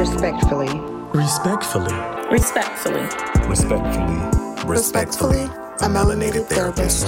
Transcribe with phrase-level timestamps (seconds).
[0.00, 0.80] Respectfully.
[1.12, 1.94] Respectfully.
[2.30, 3.02] Respectfully.
[3.46, 4.64] Respectfully.
[4.64, 7.06] Respectfully, a melanated therapist.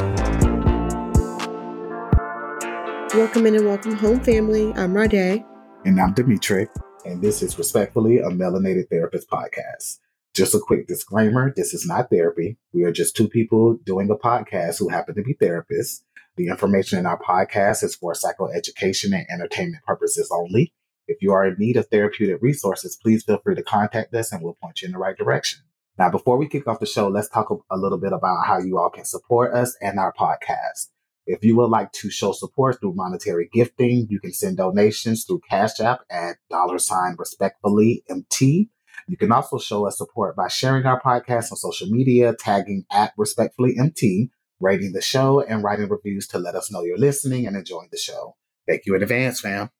[3.17, 4.75] Welcome in and welcome home, family.
[4.75, 5.42] I'm Rade.
[5.86, 6.68] And I'm Dimitri,
[7.07, 10.00] and this is Respectfully a Melanated Therapist podcast.
[10.34, 12.59] Just a quick disclaimer this is not therapy.
[12.74, 16.02] We are just two people doing a podcast who happen to be therapists.
[16.36, 20.74] The information in our podcast is for psychoeducation and entertainment purposes only.
[21.09, 24.43] If you are in need of therapeutic resources, please feel free to contact us and
[24.43, 25.62] we'll point you in the right direction.
[25.98, 28.78] Now, before we kick off the show, let's talk a little bit about how you
[28.78, 30.88] all can support us and our podcast.
[31.27, 35.42] If you would like to show support through monetary gifting, you can send donations through
[35.48, 38.70] Cash App at dollar sign respectfully MT.
[39.06, 43.12] You can also show us support by sharing our podcast on social media, tagging at
[43.16, 44.30] respectfully MT,
[44.61, 47.98] rating the show, and writing reviews to let us know you're listening and enjoying the
[47.98, 48.37] show.
[48.66, 49.70] Thank you in advance, fam.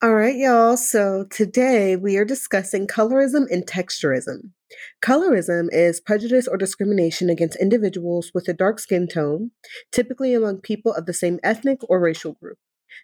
[0.00, 0.76] All right, y'all.
[0.76, 4.52] So today we are discussing colorism and texturism.
[5.04, 9.50] Colorism is prejudice or discrimination against individuals with a dark skin tone,
[9.90, 12.58] typically among people of the same ethnic or racial group.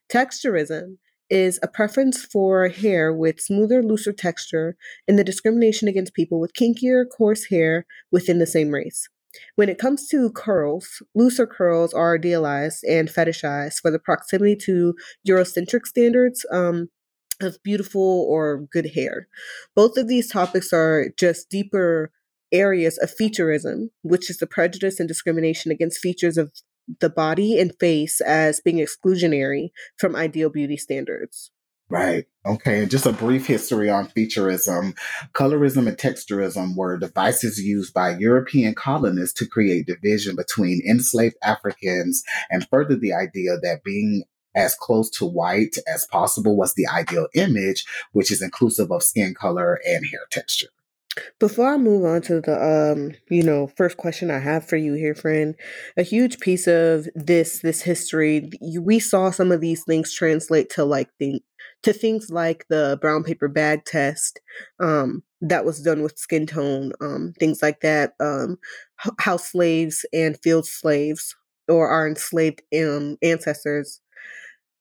[0.09, 4.77] Texturism is a preference for hair with smoother, looser texture
[5.09, 9.09] and the discrimination against people with kinkier, coarse hair within the same race.
[9.57, 14.95] When it comes to curls, looser curls are idealized and fetishized for the proximity to
[15.27, 16.89] Eurocentric standards um,
[17.41, 19.29] of beautiful or good hair.
[19.75, 22.11] Both of these topics are just deeper
[22.53, 26.53] areas of featureism, which is the prejudice and discrimination against features of
[27.01, 31.51] the body and face as being exclusionary from ideal beauty standards.
[31.95, 32.27] Right.
[32.45, 32.81] Okay.
[32.83, 34.99] And just a brief history on featureism.
[35.33, 42.25] Colorism and texturism were devices used by European colonists to create division between enslaved Africans
[42.51, 44.25] and further the idea that being
[44.57, 49.33] as close to white as possible was the ideal image, which is inclusive of skin
[49.33, 50.71] color and hair texture.
[51.39, 54.95] Before I move on to the um, you know, first question I have for you
[54.95, 55.55] here, friend,
[55.97, 58.51] a huge piece of this this history,
[58.81, 61.41] we saw some of these things translate to like the
[61.85, 64.41] to things like the brown paper bag test,
[64.81, 68.59] um, that was done with skin tone, um, things like that, um,
[69.19, 71.37] how slaves and field slaves
[71.69, 74.01] or our enslaved um, ancestors.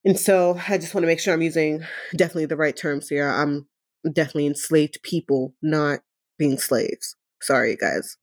[0.05, 1.83] And so I just want to make sure I'm using
[2.15, 3.29] definitely the right terms here.
[3.29, 3.67] I'm
[4.11, 5.99] definitely enslaved people, not
[6.37, 7.15] being slaves.
[7.41, 8.17] Sorry, guys.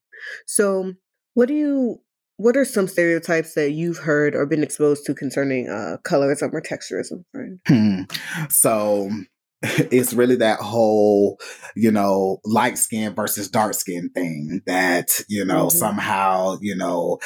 [0.47, 0.95] So,
[1.35, 2.01] what do you?
[2.41, 6.63] What are some stereotypes that you've heard or been exposed to concerning uh, colorism or
[6.63, 7.25] texturism?
[7.67, 8.05] Hmm.
[8.49, 9.11] So,
[9.63, 11.39] it's really that whole,
[11.77, 15.77] you know, light skin versus dark skin thing that, you know, mm-hmm.
[15.77, 17.19] somehow, you know,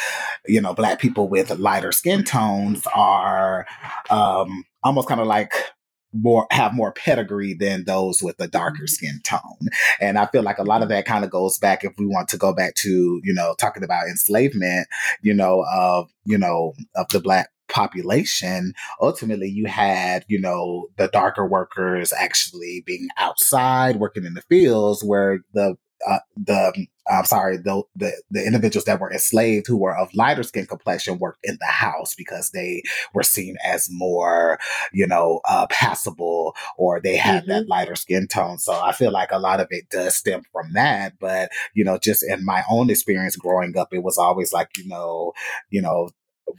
[0.46, 3.66] you know, black people with lighter skin tones are
[4.10, 5.52] um almost kind of like
[6.14, 8.86] more have more pedigree than those with a darker mm-hmm.
[8.86, 9.68] skin tone.
[10.00, 12.28] And I feel like a lot of that kind of goes back if we want
[12.28, 14.86] to go back to, you know, talking about enslavement,
[15.20, 21.08] you know, of, you know, of the black population, ultimately you had, you know, the
[21.08, 25.76] darker workers actually being outside working in the fields where the
[26.06, 30.42] uh, the I'm sorry, the, the the individuals that were enslaved who were of lighter
[30.42, 32.82] skin complexion worked in the house because they
[33.12, 34.58] were seen as more,
[34.92, 37.50] you know, uh, passable or they had mm-hmm.
[37.50, 38.58] that lighter skin tone.
[38.58, 41.14] So I feel like a lot of it does stem from that.
[41.20, 44.88] But you know, just in my own experience growing up, it was always like, you
[44.88, 45.32] know,
[45.68, 46.08] you know,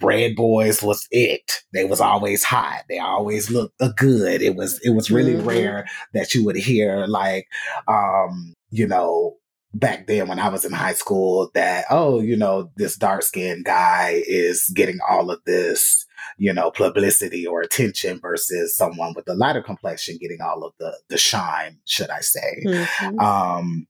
[0.02, 1.64] Red Boys was it.
[1.74, 2.84] They was always hot.
[2.90, 4.42] They always looked good.
[4.42, 5.48] It was it was really mm-hmm.
[5.48, 7.48] rare that you would hear like
[7.88, 9.38] um, you know,
[9.74, 13.66] back then when I was in high school that, oh, you know, this dark skinned
[13.66, 16.06] guy is getting all of this,
[16.38, 20.98] you know, publicity or attention versus someone with a lighter complexion getting all of the
[21.10, 22.64] the shine, should I say.
[22.66, 23.20] Mm-hmm.
[23.20, 23.88] Um,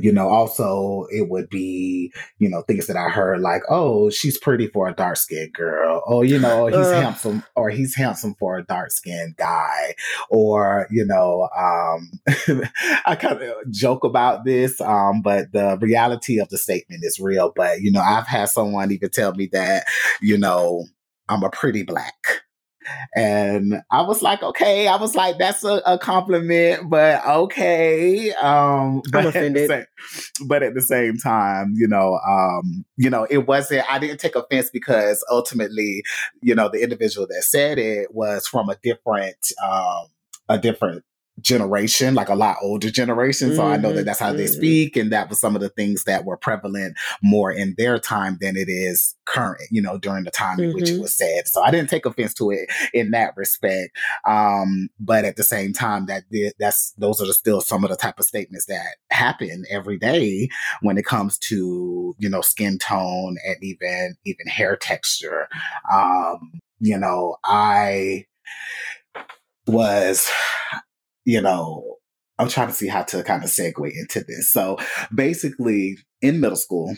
[0.00, 4.38] you know, also it would be, you know, things that I heard like, oh, she's
[4.38, 6.02] pretty for a dark skinned girl.
[6.06, 7.00] Oh, you know, he's uh.
[7.00, 9.94] handsome or he's handsome for a dark skinned guy.
[10.30, 12.10] Or, you know, um,
[13.06, 17.52] I kind of joke about this, um, but the reality of the statement is real.
[17.54, 19.86] But, you know, I've had someone even tell me that,
[20.20, 20.86] you know,
[21.28, 22.43] I'm a pretty black.
[23.14, 28.32] And I was like, okay, I was like, that's a, a compliment, but okay.
[28.34, 29.84] Um, but, At same,
[30.46, 34.36] but at the same time, you know, um, you know, it wasn't, I didn't take
[34.36, 36.02] offense because ultimately,
[36.42, 40.06] you know, the individual that said it was from a different, um,
[40.48, 41.04] a different
[41.40, 43.48] generation, like a lot older generation.
[43.48, 43.56] Mm-hmm.
[43.56, 44.36] So I know that that's how mm-hmm.
[44.36, 44.96] they speak.
[44.96, 48.56] And that was some of the things that were prevalent more in their time than
[48.56, 51.02] it is current, you know, during the time in which it mm-hmm.
[51.02, 51.48] was said.
[51.48, 53.96] So I didn't take offense to it in that respect.
[54.26, 57.96] Um, but at the same time, that did, that's, those are still some of the
[57.96, 60.48] type of statements that happen every day
[60.82, 65.48] when it comes to, you know, skin tone and even, even hair texture.
[65.92, 68.26] Um, you know, I,
[69.66, 70.30] was
[71.24, 71.96] you know,
[72.38, 74.50] I'm trying to see how to kind of segue into this.
[74.50, 74.78] So
[75.14, 76.96] basically, in middle school,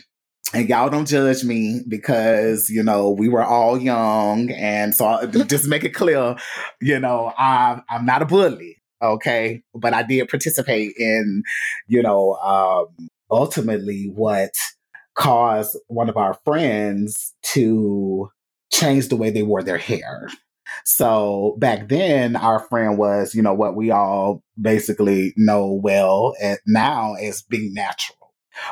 [0.53, 5.67] and y'all don't judge me because you know we were all young, and so just
[5.67, 6.35] make it clear,
[6.81, 11.43] you know, I'm I'm not a bully, okay, but I did participate in,
[11.87, 14.51] you know, um, ultimately what
[15.15, 18.29] caused one of our friends to
[18.71, 20.29] change the way they wore their hair.
[20.83, 26.59] So back then, our friend was, you know, what we all basically know well and
[26.65, 28.17] now as being natural.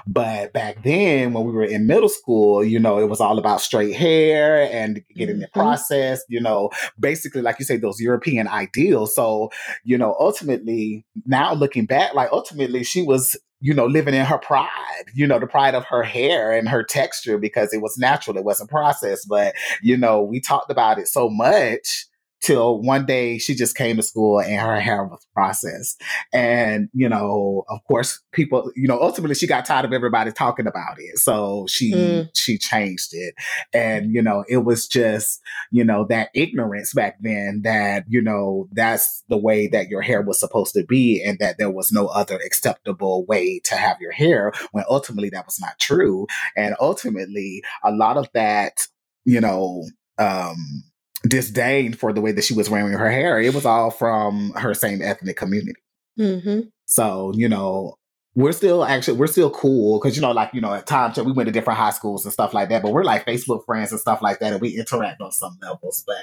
[0.08, 3.62] But back then, when we were in middle school, you know, it was all about
[3.62, 5.42] straight hair and getting mm-hmm.
[5.42, 9.16] the process, you know, basically, like you say, those European ideals.
[9.16, 9.52] So,
[9.84, 14.38] you know, ultimately, now looking back, like ultimately, she was you know, living in her
[14.38, 18.38] pride, you know, the pride of her hair and her texture because it was natural,
[18.38, 19.28] it wasn't processed.
[19.28, 22.06] But, you know, we talked about it so much
[22.46, 26.00] till one day she just came to school and her hair was processed.
[26.32, 30.68] And, you know, of course, people, you know, ultimately she got tired of everybody talking
[30.68, 31.18] about it.
[31.18, 32.30] So she, mm.
[32.36, 33.34] she changed it.
[33.74, 38.70] And, you know, it was just, you know, that ignorance back then that, you know,
[38.74, 42.06] that's the way that your hair was supposed to be and that there was no
[42.08, 46.28] other acceptable way to have your hair when ultimately that was not true.
[46.56, 48.86] And ultimately, a lot of that,
[49.24, 49.86] you know,
[50.20, 50.84] um,
[51.28, 53.40] disdain for the way that she was wearing her hair.
[53.40, 55.82] It was all from her same ethnic community.
[56.20, 56.62] Mm-hmm.
[56.86, 57.98] So, you know,
[58.36, 61.32] we're still actually we're still cool because you know like you know at times we
[61.32, 64.02] went to different high schools and stuff like that but we're like facebook friends and
[64.02, 66.18] stuff like that and we interact on some levels but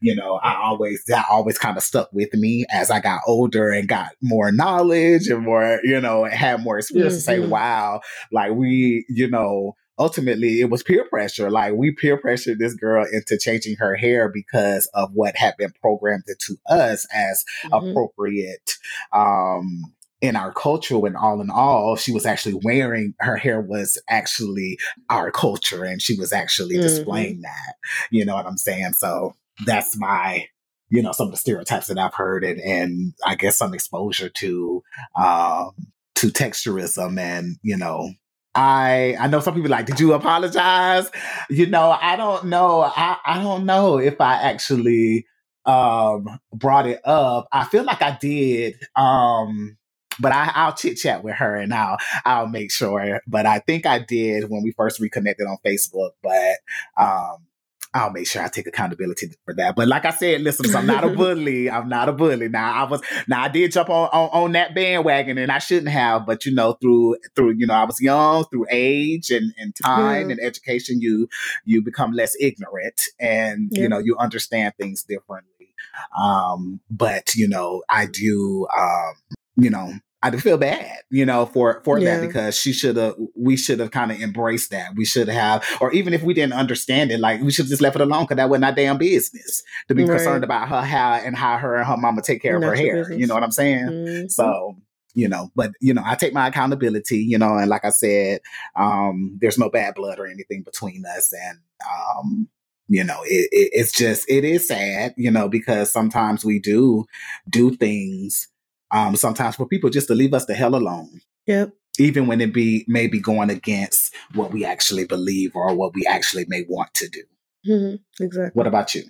[0.00, 3.70] you know i always that always kind of stuck with me as i got older
[3.70, 7.18] and got more knowledge and more you know had more experience mm-hmm.
[7.18, 7.50] to say mm-hmm.
[7.50, 8.00] wow
[8.30, 11.50] like we you know ultimately it was peer pressure.
[11.50, 15.72] Like we peer pressured this girl into changing her hair because of what had been
[15.80, 17.74] programmed into us as mm-hmm.
[17.74, 18.74] appropriate
[19.12, 19.84] um
[20.22, 24.78] in our culture and all in all she was actually wearing her hair was actually
[25.10, 26.84] our culture and she was actually mm-hmm.
[26.84, 27.74] displaying that
[28.10, 29.34] you know what i'm saying so
[29.66, 30.46] that's my
[30.88, 34.30] you know some of the stereotypes that i've heard and and i guess some exposure
[34.30, 34.82] to
[35.20, 35.70] um
[36.14, 38.10] to texturism and you know
[38.56, 41.10] I I know some people like, did you apologize?
[41.50, 42.82] You know, I don't know.
[42.82, 45.26] I, I don't know if I actually
[45.66, 47.48] um brought it up.
[47.52, 48.76] I feel like I did.
[48.96, 49.76] Um
[50.18, 53.20] but I, I'll chit chat with her and I'll I'll make sure.
[53.26, 56.12] But I think I did when we first reconnected on Facebook.
[56.22, 56.56] But
[56.96, 57.46] um
[57.94, 59.74] I'll make sure I take accountability for that.
[59.74, 61.70] But like I said, listen, I'm not a bully.
[61.70, 62.48] I'm not a bully.
[62.48, 65.88] Now I was now I did jump on, on, on that bandwagon and I shouldn't
[65.88, 69.74] have, but you know, through through, you know, I was young, through age and, and
[69.74, 71.28] time and education, you
[71.64, 75.74] you become less ignorant and you know, you understand things differently.
[76.18, 79.14] Um, but you know, I do um,
[79.56, 79.92] you know,
[80.34, 82.18] I feel bad, you know, for for yeah.
[82.20, 84.94] that because she should have we should have kind of embraced that.
[84.96, 87.82] We should have, or even if we didn't understand it, like we should have just
[87.82, 90.16] left it alone because that wasn't our damn business to be right.
[90.16, 92.76] concerned about her how and how her and her mama take care Not of her
[92.76, 92.96] hair.
[92.96, 93.20] Business.
[93.20, 93.86] You know what I'm saying?
[93.86, 94.26] Mm-hmm.
[94.28, 94.76] So
[95.16, 98.38] you know but you know i take my accountability you know and like i said
[98.76, 101.58] um there's no bad blood or anything between us and
[101.90, 102.48] um
[102.88, 107.04] you know it, it, it's just it is sad you know because sometimes we do
[107.48, 108.48] do things
[108.90, 111.20] um, sometimes for people just to leave us the hell alone.
[111.46, 111.72] Yep.
[111.98, 116.44] Even when it be maybe going against what we actually believe or what we actually
[116.48, 117.22] may want to do.
[117.66, 118.24] Mm-hmm.
[118.24, 118.50] Exactly.
[118.52, 119.04] What about you?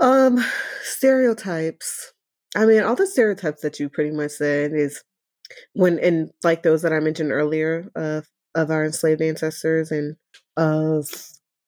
[0.00, 0.44] Um,
[0.82, 2.12] stereotypes.
[2.56, 5.02] I mean, all the stereotypes that you pretty much said is
[5.74, 10.16] when, and like those that I mentioned earlier of of our enslaved ancestors and
[10.56, 11.08] of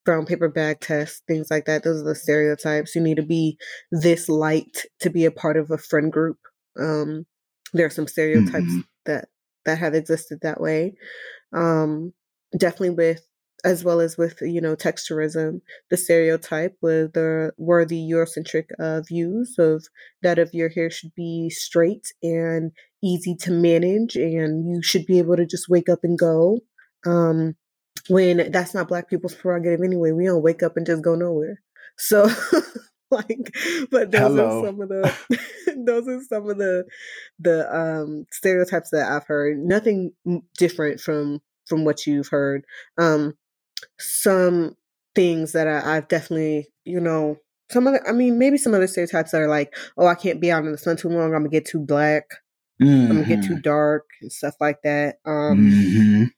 [0.05, 1.83] brown paper bag tests, things like that.
[1.83, 2.95] Those are the stereotypes.
[2.95, 3.59] You need to be
[3.91, 6.39] this light to be a part of a friend group.
[6.79, 7.27] Um,
[7.73, 8.81] there are some stereotypes mm-hmm.
[9.07, 9.29] that
[9.65, 10.95] that have existed that way.
[11.53, 12.13] Um,
[12.57, 13.27] definitely with
[13.65, 19.01] as well as with you know texturism, the stereotype were the were the Eurocentric uh,
[19.03, 19.87] views of
[20.23, 25.19] that of your hair should be straight and easy to manage, and you should be
[25.19, 26.61] able to just wake up and go.
[27.05, 27.57] Um,
[28.09, 31.61] when that's not Black people's prerogative anyway, we don't wake up and just go nowhere.
[31.99, 32.31] So
[33.11, 33.55] like,
[33.91, 34.61] but those Hello.
[34.61, 35.15] are some of the
[35.87, 36.85] those are some of the
[37.39, 39.59] the um stereotypes that I've heard.
[39.59, 40.13] Nothing
[40.59, 42.65] different from from what you've heard.
[42.99, 43.35] Um,
[43.99, 44.77] some
[45.15, 47.37] things that I, I've definitely, you know,
[47.71, 48.07] some other.
[48.09, 50.73] I mean, maybe some other stereotypes that are like, oh, I can't be out in
[50.73, 51.27] the sun too long.
[51.35, 52.25] I'm gonna get too black.
[52.81, 55.17] I'm gonna get too dark and stuff like that.
[55.25, 56.31] Um, Mhm.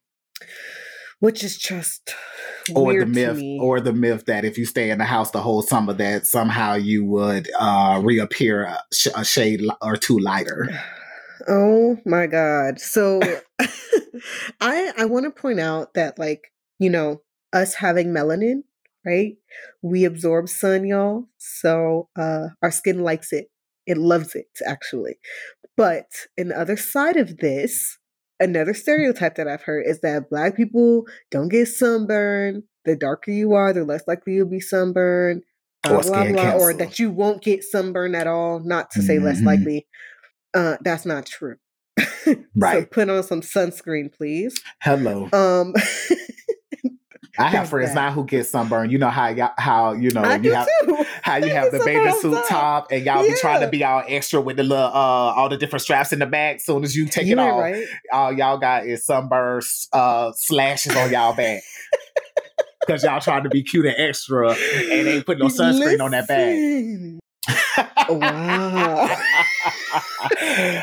[1.21, 2.15] Which is just
[2.75, 5.63] or the myth or the myth that if you stay in the house the whole
[5.63, 10.69] summer that somehow you would uh reappear a, sh- a shade or two lighter
[11.47, 12.81] Oh my god.
[12.81, 13.21] So
[14.61, 17.23] I I want to point out that like, you know,
[17.53, 18.63] us having melanin,
[19.05, 19.37] right?
[19.83, 21.29] We absorb sun, y'all.
[21.39, 23.51] So uh our skin likes it.
[23.87, 25.19] It loves it actually.
[25.77, 26.07] But
[26.37, 27.98] in the other side of this,
[28.40, 32.62] another stereotype that I've heard is that black people don't get sunburned.
[32.85, 35.42] The darker you are, the less likely you'll be sunburned.
[35.88, 38.61] Or uh, blah, blah, or that you won't get sunburn at all.
[38.61, 39.47] Not to say less Mhm.
[39.47, 39.87] likely.
[40.54, 41.57] Uh, that's not true.
[42.57, 42.83] right.
[42.83, 44.61] so put on some sunscreen, please.
[44.83, 45.75] hello Um,
[47.38, 50.52] i have friends now who get sunburned you know how y'all, how you know you
[50.52, 50.68] have
[51.23, 54.02] how you I have the bathing suit top and y'all be trying to be all
[54.07, 57.07] extra with the little uh all the different straps in the back soon as you
[57.11, 57.85] take You it off right.
[58.12, 61.62] all y'all got is sunburst uh slashes on y'all back
[62.87, 66.26] because y'all trying to be cute and extra and ain't putting no sunscreen on that
[66.26, 67.18] back
[68.09, 68.21] Listen.
[68.21, 69.16] Wow.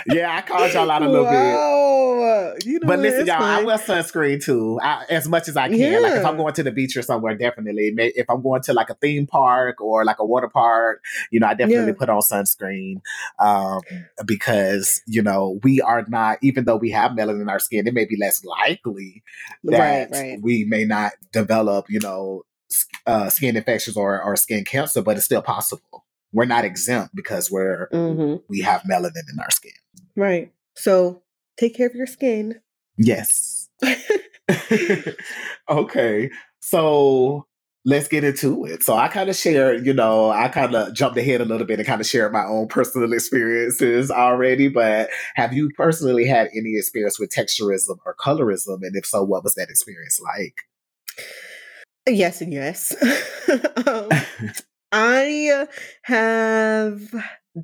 [0.07, 1.33] yeah, I called y'all out a little bit.
[1.33, 2.53] wow.
[2.55, 2.55] Know
[2.85, 6.01] But listen, y'all, I wear sunscreen too, I, as much as I can.
[6.03, 7.93] Like if I'm going to the beach or somewhere, definitely.
[7.97, 11.47] If I'm going to like a theme park or like a water park, you know,
[11.47, 11.97] I definitely Yeah.
[11.97, 13.01] put on sunscreen
[13.39, 13.81] um,
[14.25, 16.37] because you know we are not.
[16.41, 19.23] Even though we have melanin in our skin, it may be less likely
[19.63, 20.39] that right.
[20.41, 22.43] we may not develop, you know,
[23.07, 26.05] uh, skin infections or, or skin cancer, but it's still possible.
[26.31, 29.71] We're not exempt because we're hmm we have melanin in our skin.
[30.15, 30.51] Right.
[30.75, 31.23] So
[31.57, 32.61] take care of your skin.
[32.97, 33.69] Yes.
[35.69, 36.29] okay.
[36.59, 37.45] So
[37.85, 38.83] let's get into it.
[38.83, 41.79] So I kind of shared, you know, I kind of jumped ahead a little bit
[41.79, 44.67] and kind of shared my own personal experiences already.
[44.67, 48.79] But have you personally had any experience with texturism or colorism?
[48.81, 50.55] And if so, what was that experience like?
[52.07, 52.95] Yes and yes.
[53.87, 54.09] um,
[54.91, 55.67] I
[56.03, 57.01] have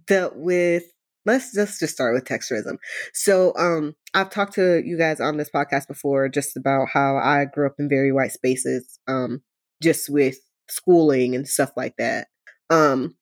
[0.06, 0.84] dealt with
[1.26, 2.78] let's just just start with texturism.
[3.14, 7.46] So um I've talked to you guys on this podcast before just about how I
[7.46, 9.42] grew up in very white spaces, um,
[9.82, 10.38] just with
[10.70, 12.28] schooling and stuff like that.
[12.70, 13.16] Um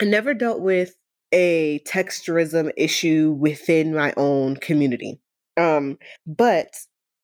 [0.00, 0.94] I never dealt with
[1.32, 5.20] a texturism issue within my own community.
[5.56, 6.68] Um, but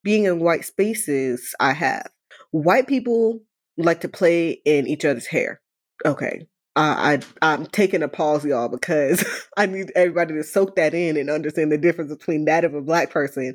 [0.03, 2.09] being in white spaces, I have
[2.51, 3.41] white people
[3.77, 5.61] like to play in each other's hair.
[6.05, 6.47] Okay.
[6.75, 9.25] Uh, I I'm taking a pause, y'all, because
[9.57, 12.81] I need everybody to soak that in and understand the difference between that of a
[12.81, 13.55] black person.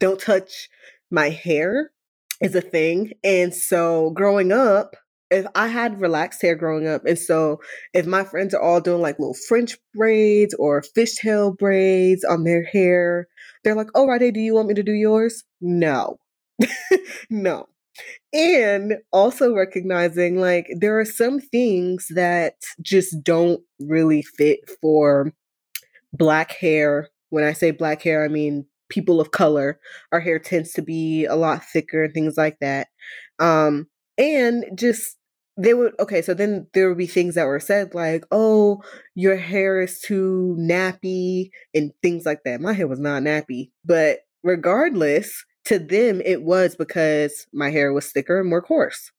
[0.00, 0.68] Don't touch
[1.10, 1.92] my hair
[2.40, 4.96] is a thing, and so growing up,
[5.30, 7.60] if I had relaxed hair growing up, and so
[7.94, 12.64] if my friends are all doing like little French braids or fishtail braids on their
[12.64, 13.28] hair,
[13.62, 16.18] they're like, "Oh, Rade, do you want me to do yours?" No,
[17.30, 17.68] no
[18.36, 25.32] and also recognizing like there are some things that just don't really fit for
[26.12, 27.08] black hair.
[27.30, 29.80] When i say black hair i mean people of color.
[30.12, 32.88] Our hair tends to be a lot thicker and things like that.
[33.38, 33.86] Um
[34.18, 35.16] and just
[35.58, 38.82] they would okay so then there would be things that were said like oh
[39.14, 42.60] your hair is too nappy and things like that.
[42.60, 43.70] My hair was not nappy.
[43.84, 49.12] But regardless to them it was because my hair was thicker and more coarse.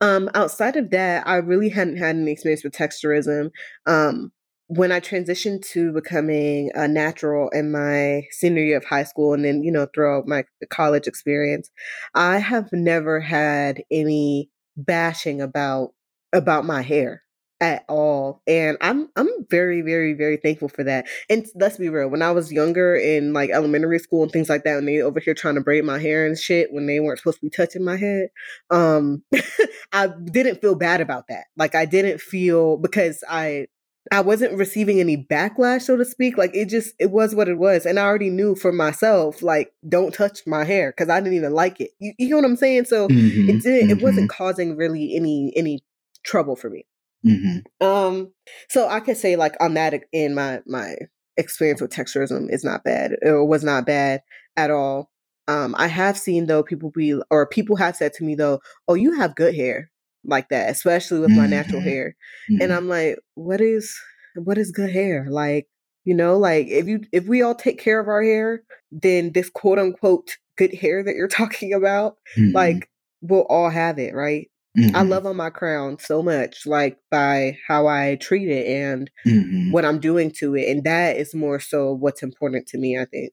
[0.00, 3.50] Um outside of that i really hadn't had any experience with texturism.
[3.86, 4.32] Um
[4.68, 9.44] when i transitioned to becoming a natural in my senior year of high school and
[9.44, 11.70] then you know throughout my college experience
[12.14, 15.90] i have never had any bashing about
[16.32, 17.23] about my hair
[17.64, 22.08] at all and i'm i'm very very very thankful for that and let's be real
[22.08, 25.18] when i was younger in like elementary school and things like that and they over
[25.18, 27.82] here trying to braid my hair and shit when they weren't supposed to be touching
[27.82, 28.28] my head
[28.68, 29.22] um
[29.94, 33.66] i didn't feel bad about that like i didn't feel because i
[34.12, 36.36] I wasn't receiving any backlash, so to speak.
[36.36, 39.72] Like it just it was what it was, and I already knew for myself, like
[39.88, 41.92] don't touch my hair because I didn't even like it.
[42.00, 42.84] You, you know what I'm saying?
[42.84, 43.88] So Mhm, it didn't.
[43.88, 45.82] It wasn't mhm, causing really any any
[46.22, 46.84] trouble for me.
[47.24, 47.62] Mhm.
[47.80, 48.32] Um,
[48.68, 50.96] so I could say like on that in my my
[51.36, 54.22] experience with texturism is not bad or was not bad
[54.56, 55.10] at all.
[55.48, 58.94] Um, I have seen though people be or people have said to me though, "Oh,
[58.94, 59.90] you have good hair."
[60.26, 61.84] like that, especially with my natural Mhm.
[61.84, 62.16] hair.
[62.60, 62.76] And Mhm.
[62.76, 63.94] I'm like, what is
[64.36, 65.26] what is good hair?
[65.28, 65.68] Like,
[66.04, 69.50] you know, like if you if we all take care of our hair, then this
[69.50, 72.54] quote unquote good hair that you're talking about, Mhm.
[72.54, 72.88] like
[73.20, 74.50] we'll all have it, right?
[74.76, 75.08] I Mhm.
[75.10, 79.72] love on my crown so much, like by how I treat it and Mhm.
[79.72, 80.68] what I'm doing to it.
[80.68, 83.32] And that is more so what's important to me, I think.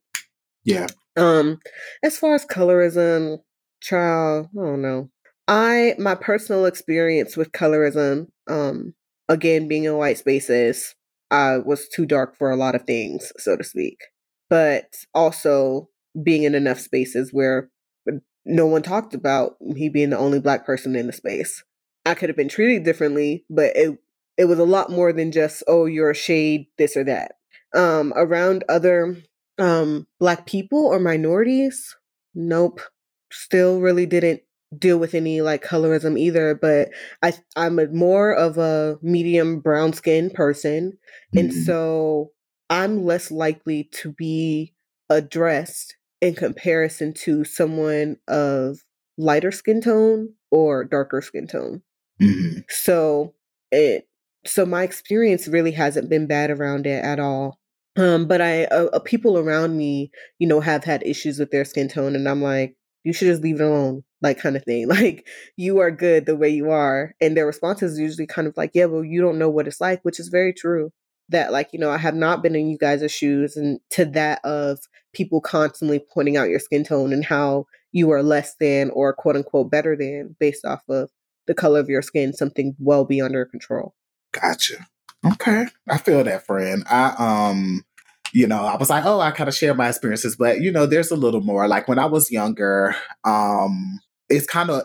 [0.65, 0.87] Yeah.
[1.17, 1.59] Um,
[2.03, 3.39] as far as colorism,
[3.81, 5.09] child, I don't know.
[5.47, 8.93] I my personal experience with colorism, um,
[9.29, 10.95] again being in white spaces,
[11.31, 13.97] I was too dark for a lot of things, so to speak.
[14.49, 15.89] But also
[16.23, 17.69] being in enough spaces where
[18.45, 21.63] no one talked about me being the only black person in the space.
[22.05, 23.97] I could have been treated differently, but it
[24.37, 27.33] it was a lot more than just, oh, you're a shade, this or that.
[27.75, 29.17] Um, around other
[29.57, 31.95] um black people or minorities
[32.33, 32.79] nope
[33.31, 34.41] still really didn't
[34.77, 36.89] deal with any like colorism either but
[37.21, 40.97] i i'm a more of a medium brown skin person
[41.35, 41.65] and Mhm.
[41.65, 42.31] so
[42.69, 44.73] i'm less likely to be
[45.09, 48.79] addressed in comparison to someone of
[49.17, 51.81] lighter skin tone or darker skin tone.
[52.21, 52.63] Mhm.
[52.69, 53.33] so
[53.71, 54.07] it
[54.45, 57.59] so my experience really hasn't been bad around it at all.
[57.97, 61.65] Um but i uh, uh, people around me you know have had issues with their
[61.65, 64.87] skin tone and i'm like you should just leave it alone like kind of thing.
[64.89, 68.55] Like you are good the way you are and their response is usually kind of
[68.57, 70.91] like yeah well you don't know what it's like which is very true
[71.31, 74.39] that like you know i have not been in you guys' shoes and to that
[74.43, 74.79] of
[75.13, 79.35] people constantly pointing out your skin tone and how you are less than or quote
[79.35, 81.09] unquote better than based off of
[81.47, 83.93] the color of your skin something well beyond your control
[84.31, 84.87] Gotcha.
[85.25, 85.67] Okay.
[85.89, 86.83] I feel that, friend.
[86.89, 87.85] I um
[88.33, 90.85] you know, I was like, oh, I kind of share my experiences, but you know,
[90.85, 91.67] there's a little more.
[91.67, 92.95] Like when I was younger,
[93.25, 94.83] um, it's kind of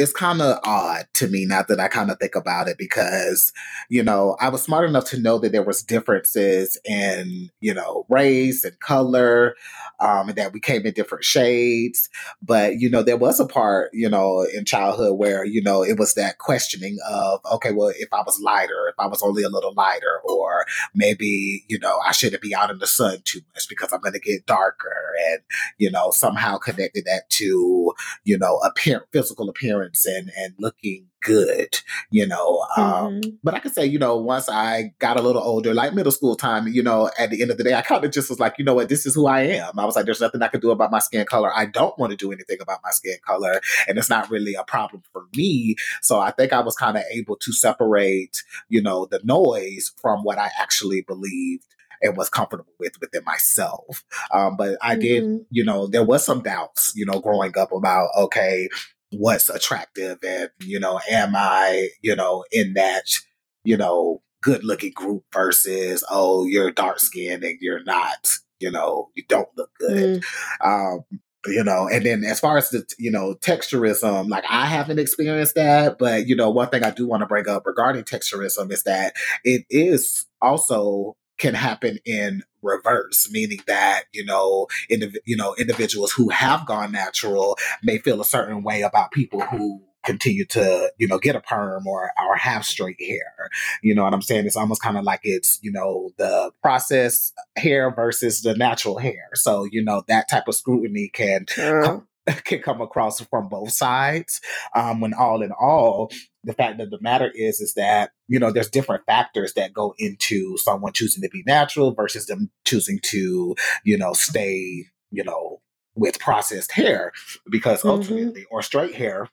[0.00, 3.52] it's kind of odd to me now that I kind of think about it because,
[3.90, 8.06] you know, I was smart enough to know that there was differences in, you know,
[8.08, 9.56] race and color,
[10.00, 12.08] um, and that we came in different shades.
[12.42, 15.98] But, you know, there was a part, you know, in childhood where, you know, it
[15.98, 19.50] was that questioning of, okay, well, if I was lighter, if I was only a
[19.50, 20.64] little lighter, or
[20.94, 24.14] maybe, you know, I shouldn't be out in the sun too much because I'm going
[24.14, 25.12] to get darker.
[25.30, 25.40] And,
[25.76, 27.92] you know, somehow connected that to,
[28.24, 31.78] you know, appear, physical appearance and, and looking good,
[32.10, 32.66] you know.
[32.76, 33.38] Um, Mhm.
[33.42, 36.34] but I could say, you know, once I got a little older, like middle school
[36.34, 38.54] time, you know, at the end of the day, I kind of just was like,
[38.58, 39.78] you know what, this is who I am.
[39.78, 41.50] I was like, there's nothing I can do about my skin color.
[41.54, 43.60] I don't want to do anything about my skin color.
[43.86, 45.76] And it's not really a problem for me.
[46.02, 50.24] So I think I was kind of able to separate, you know, the noise from
[50.24, 51.66] what I actually believed
[52.02, 54.04] and was comfortable with within myself.
[54.32, 55.44] Um, but I did Mhm.
[55.50, 58.68] you know, there was some doubts, you know, growing up about, okay,
[59.12, 63.18] what's attractive and, you know, am I, you know, in that,
[63.64, 69.08] you know, good looking group versus, oh, you're dark skinned and you're not, you know,
[69.14, 70.22] you don't look good.
[70.62, 70.66] Mm.
[70.66, 71.04] Um,
[71.46, 75.54] you know, and then as far as the, you know, texturism, like I haven't experienced
[75.54, 78.82] that, but, you know, one thing I do want to bring up regarding texturism is
[78.82, 86.12] that it is also can happen in reverse, meaning that, you know, you know, individuals
[86.12, 91.06] who have gone natural may feel a certain way about people who continue to, you
[91.06, 93.50] know, get a perm or or have straight hair.
[93.82, 94.46] You know what I'm saying?
[94.46, 99.30] It's almost kind of like it's, you know, the process hair versus the natural hair.
[99.34, 102.04] So, you know, that type of scrutiny can Child.
[102.44, 104.40] can come across from both sides.
[104.74, 106.10] Um, when all in all,
[106.44, 109.94] the fact of the matter is, is that you know there's different factors that go
[109.98, 113.54] into someone choosing to be natural versus them choosing to,
[113.84, 115.60] you know, stay, you know,
[115.94, 117.12] with processed hair
[117.50, 117.90] because Mhm.
[117.90, 119.28] ultimately, or straight hair.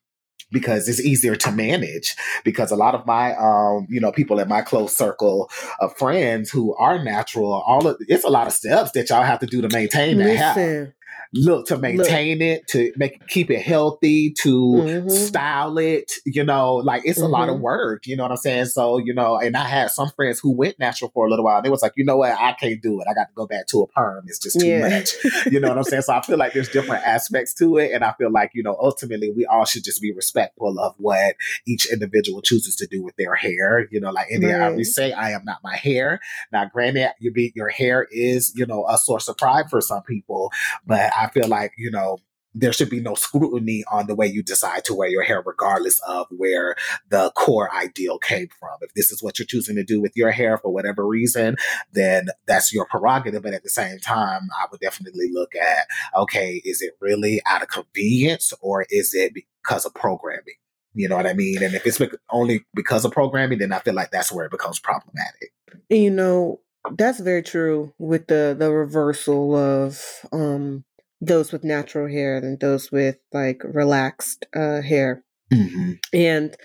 [0.49, 2.15] Because it's easier to manage.
[2.45, 5.49] Because a lot of my, um, you know, people in my close circle
[5.81, 9.39] of friends who are natural, all of it's a lot of steps that y'all have
[9.41, 10.93] to do to maintain that hair Listen,
[11.33, 15.11] look to maintain it to make keep it healthy to Mhm.
[15.11, 18.65] style it you know like it's a lot of work you know what i'm saying?
[18.65, 21.57] So you know and i had some friends who went natural for a little while
[21.57, 22.31] and it was like you know what?
[22.31, 23.07] I can't do it.
[23.09, 24.25] I got to go back to a perm.
[24.27, 24.87] It's just too yeah.
[24.89, 25.15] much.
[25.51, 26.03] You know what i'm saying?
[26.03, 28.75] So i feel like there's different aspects to it and i feel like you know
[28.79, 31.35] ultimately we all should just be respectful of what
[31.65, 34.69] each individual chooses to do with their hair you know like india i Right.
[34.71, 36.19] always say i am not my hair.
[36.51, 40.01] Now granted you be your hair is you know a source of pride for some
[40.03, 40.51] people
[40.85, 42.19] but I feel like, you know,
[42.59, 45.99] there should be no scrutiny on the way you decide to wear your hair, regardless
[46.07, 46.75] of where
[47.09, 48.77] the core ideal came from.
[48.81, 51.57] If this is what you're choosing to do with your hair for whatever reason,
[51.91, 53.43] then that's your prerogative.
[53.43, 57.61] But at the same time, I would definitely look at okay, is it really out
[57.61, 60.55] of convenience or is it because of programming?
[60.93, 61.61] You know what I mean?
[61.61, 62.01] And if it's
[62.31, 65.53] only because of programming, then I feel like that's where it becomes problematic.
[65.89, 66.61] You know,
[66.95, 70.01] that's very true with the the reversal of
[70.31, 70.85] um
[71.21, 75.23] those with natural hair and those with like relaxed uh hair.
[75.53, 75.93] Mm-hmm.
[76.13, 76.55] And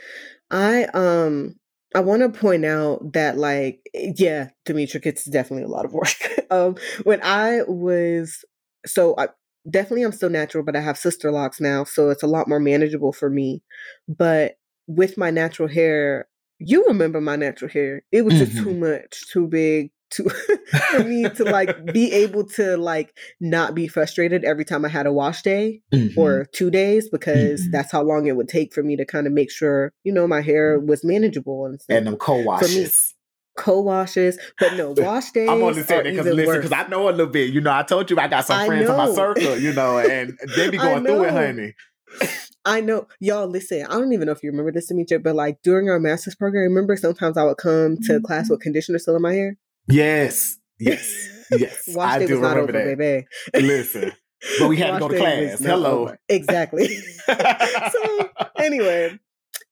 [0.50, 1.56] I um
[1.94, 6.16] I want to point out that like yeah, Demetric, it's definitely a lot of work.
[6.50, 8.44] um when I was
[8.86, 9.28] so I
[9.70, 12.60] definitely I'm still natural, but I have sister locks now, so it's a lot more
[12.60, 13.62] manageable for me.
[14.08, 18.02] But with my natural hair, you remember my natural hair.
[18.12, 18.64] It was just Mm-hmm.
[18.64, 20.28] too much, too big, too
[20.90, 25.06] for me to like be able to like not be frustrated every time I had
[25.06, 26.16] a wash day Mhm.
[26.16, 27.70] or two days because Mhm.
[27.72, 30.26] that's how long it would take for me to kind of make sure, you know,
[30.28, 31.96] my hair was manageable and stuff.
[31.96, 33.14] and them co-washes.
[33.56, 35.48] Co-washes, but no wash days.
[35.50, 37.52] I'm only saying it because listen, because I know a little bit.
[37.52, 39.98] You know, I told you I got some I friends in my circle, you know,
[39.98, 41.74] and they be going through it, honey.
[42.64, 43.48] I know, y'all.
[43.48, 46.34] Listen, I don't even know if you remember this, Demetria, but like during our master's
[46.34, 49.56] program, remember sometimes I would come to class with conditioner still in my hair.
[49.88, 51.84] Yes, yes, yes.
[51.88, 52.96] Wash I do was not remember over, that.
[53.52, 53.66] baby.
[53.66, 54.12] Listen,
[54.58, 55.60] but we had to go to class.
[55.60, 56.02] Hello.
[56.02, 56.18] over.
[56.28, 56.88] Exactly.
[57.26, 59.18] so anyway,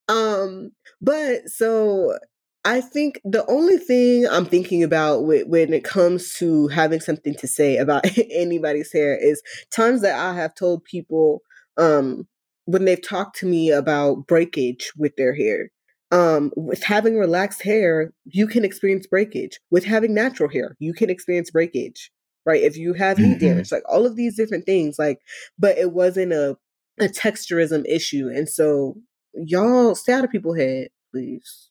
[0.08, 2.18] um, but so
[2.64, 7.34] I think the only thing I'm thinking about with, when it comes to having something
[7.36, 11.42] to say about anybody's hair is times that I have told people
[11.76, 12.26] um
[12.66, 15.70] when they've talked to me about breakage with their hair.
[16.12, 19.60] Um, with having relaxed hair, you can experience breakage.
[19.70, 22.10] With having natural hair, you can experience breakage.
[22.46, 22.62] Right?
[22.62, 23.40] If you have heat Mhm.
[23.40, 25.20] damage, like all of these different things, like,
[25.58, 26.56] but it wasn't a
[26.98, 28.96] a texturism issue, and so
[29.34, 31.70] y'all stay out of people's head, please.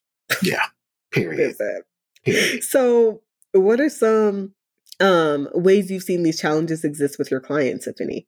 [1.12, 1.56] Period.
[2.23, 2.63] Period.
[2.63, 3.21] So,
[3.52, 4.54] what are some
[4.99, 8.28] um ways you've seen these challenges exist with your clients, if any?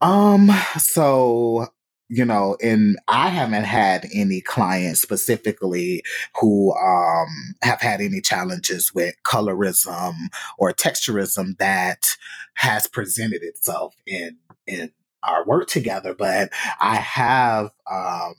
[0.00, 1.68] Um, so
[2.14, 6.02] you know, and I haven't had any clients specifically
[6.38, 10.12] who um have had any challenges with colorism
[10.58, 12.08] or texturism that
[12.54, 18.34] has presented itself in in our work together, but I have um,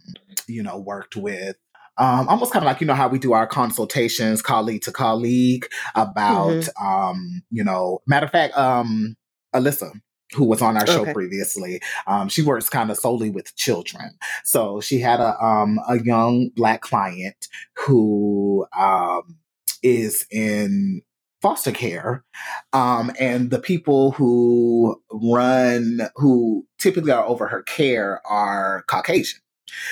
[0.47, 1.55] you know, worked with
[1.97, 5.67] um, almost kind of like you know how we do our consultations colleague to colleague
[5.95, 9.15] about um, you know, matter of fact, um,
[9.55, 9.91] Alyssa,
[10.34, 11.13] who was on our show Okay.
[11.13, 14.12] previously, um, she works kind of solely with children.
[14.43, 19.38] So she had a um a young black client who um
[19.84, 21.02] is in
[21.41, 22.24] foster care
[22.72, 29.41] um and the people who run who typically are over her care are caucasian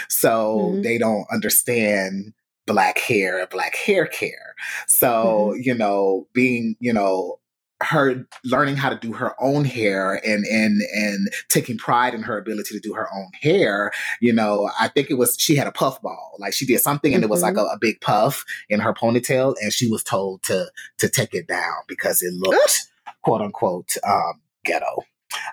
[0.10, 0.84] so Mhm.
[0.84, 2.34] they don't understand
[2.68, 4.56] black hair and black hair care
[4.88, 7.38] so you know being you know
[7.82, 12.38] her learning how to do her own hair and and and taking pride in her
[12.38, 15.72] ability to do her own hair you know i think it was she had a
[15.72, 18.80] puff ball like she did something and it was like a, a big puff in
[18.80, 22.88] her ponytail and she was told to to take it down because it looked
[23.24, 25.04] quote unquote um ghetto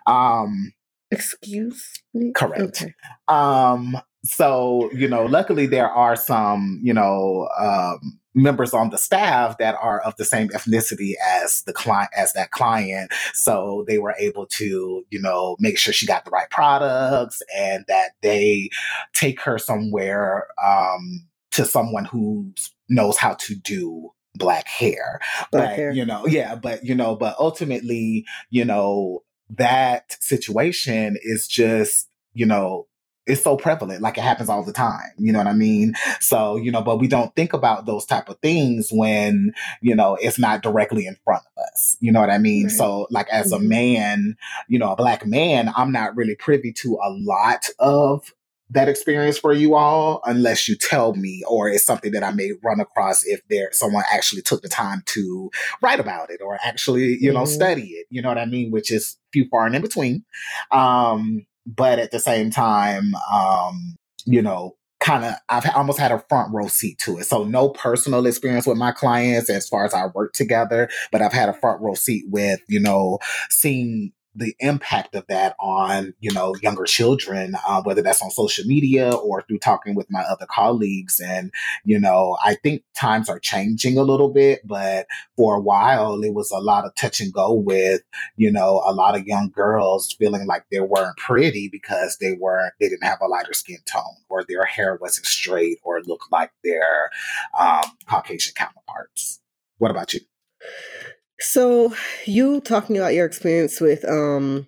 [0.07, 0.73] um
[1.11, 2.33] Excuse me.
[2.33, 2.83] Correct.
[2.83, 2.95] Okay.
[3.29, 9.59] um, so you know, luckily there are some, you know, um, members on the staff
[9.59, 13.13] that are of the same ethnicity as the client as that client.
[13.35, 17.85] So they were able to, you know, make sure she got the right products and
[17.89, 18.71] that they
[19.13, 22.53] take her somewhere um to someone who
[22.89, 25.91] knows how to do black hair Black but hair.
[25.91, 32.47] you know yeah but you know but ultimately you know that situation is just you
[32.47, 32.87] know
[33.29, 36.57] it's so prevalent like it happens all the time you know what i mean so
[36.57, 40.39] you know but we don't think about those type of things when you know it's
[40.39, 42.73] not directly in front of us you know what i mean Right.
[42.73, 43.69] so like as a Mhm.
[43.69, 44.37] man
[44.69, 48.33] you know a black man i'm not really privy to a lot of
[48.71, 52.51] that experience for you all unless you tell me or it's something that I may
[52.63, 57.17] run across if there someone actually took the time to write about it or actually,
[57.19, 57.49] you know, Mhm.
[57.49, 58.07] study it.
[58.11, 58.71] You know what I mean?
[58.71, 60.23] Which is few far and in between.
[60.71, 66.25] Um, but at the same time, um, you know, kind of I've almost had a
[66.29, 67.25] front row seat to it.
[67.25, 71.33] So no personal experience with my clients as far as our work together, but I've
[71.33, 73.19] had a front row seat with, you know,
[73.51, 78.65] seeing the impact of that on you know younger children uh, whether that's on social
[78.65, 81.21] media or through talking with my other colleagues.
[81.21, 81.53] And
[81.85, 86.35] you know i think times are changing a little bit but for a while it
[86.35, 88.03] was a lot of touch and go with
[88.37, 92.73] you know a lot of young girls feeling like they weren't pretty because they weren't
[92.81, 96.51] they didn't have a lighter skin tone or their hair wasn't straight or looked like
[96.65, 97.11] their
[97.59, 99.41] um, caucasian counterparts.
[99.79, 100.21] What about you
[101.41, 101.95] So
[102.27, 104.67] you talking about your experience with um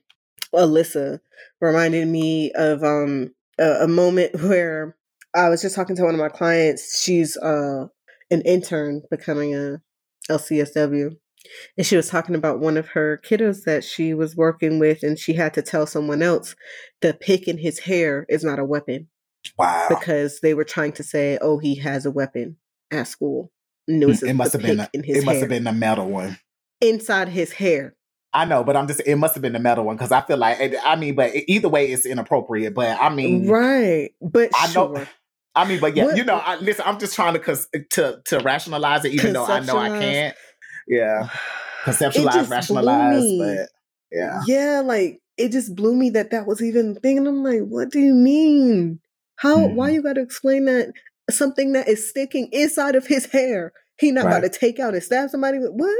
[0.54, 1.20] Alyssa
[1.60, 4.96] reminded me of um a, a moment where
[5.34, 7.02] I was just talking to one of my clients.
[7.02, 7.86] She's uh
[8.30, 9.82] an intern becoming a
[10.30, 11.16] LCSW.
[11.76, 15.18] And she was talking about one of her kiddos that she was working with, and
[15.18, 16.54] she had to tell someone else
[17.00, 19.08] the pick in his hair is not a weapon.
[19.58, 19.86] Wow.
[19.88, 22.58] Because they were trying to say, oh, he has a weapon
[22.90, 23.50] at school.
[23.88, 26.38] No, mm, it must have been a, it must have been a metal one
[26.80, 27.94] inside his hair.
[28.32, 30.36] I know, but I'm just it must have been the metal one because I feel
[30.36, 32.74] like I mean, but either way, it's inappropriate.
[32.74, 34.10] But I mean, right?
[34.20, 34.92] But I sure.
[34.92, 35.06] know.
[35.54, 36.16] I mean, but yeah, what?
[36.16, 36.84] you know, I, listen.
[36.86, 40.36] I'm just trying to cause, to to rationalize it, even though I know I can't.
[40.86, 41.28] Yeah,
[41.84, 43.68] conceptualize, rationalize, but
[44.12, 47.42] yeah, yeah, like it just blew me that that was even a thing, and I'm
[47.42, 49.00] like, what do you mean?
[49.36, 49.56] How?
[49.56, 49.74] Mm-hmm.
[49.74, 50.92] Why you got to explain that
[51.30, 53.72] something that is sticking inside of his hair?
[53.98, 54.38] He not right.
[54.38, 55.98] about to take out and stab somebody with what?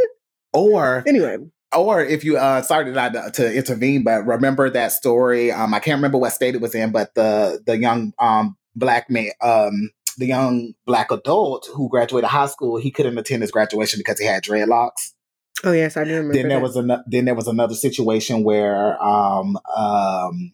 [0.53, 1.39] Or anyway,
[1.77, 5.53] or if you uh sorry not to, to, intervene, but remember that story.
[5.53, 9.11] Um, I can't remember what state it was in, but the the young um black
[9.11, 13.99] man um the young black adult who graduated high school, he couldn't attend his graduation
[13.99, 15.13] because he had dreadlocks.
[15.63, 16.35] Oh yes, I do remember.
[16.35, 16.63] Then there that.
[16.63, 20.53] was an, then there was another situation where um um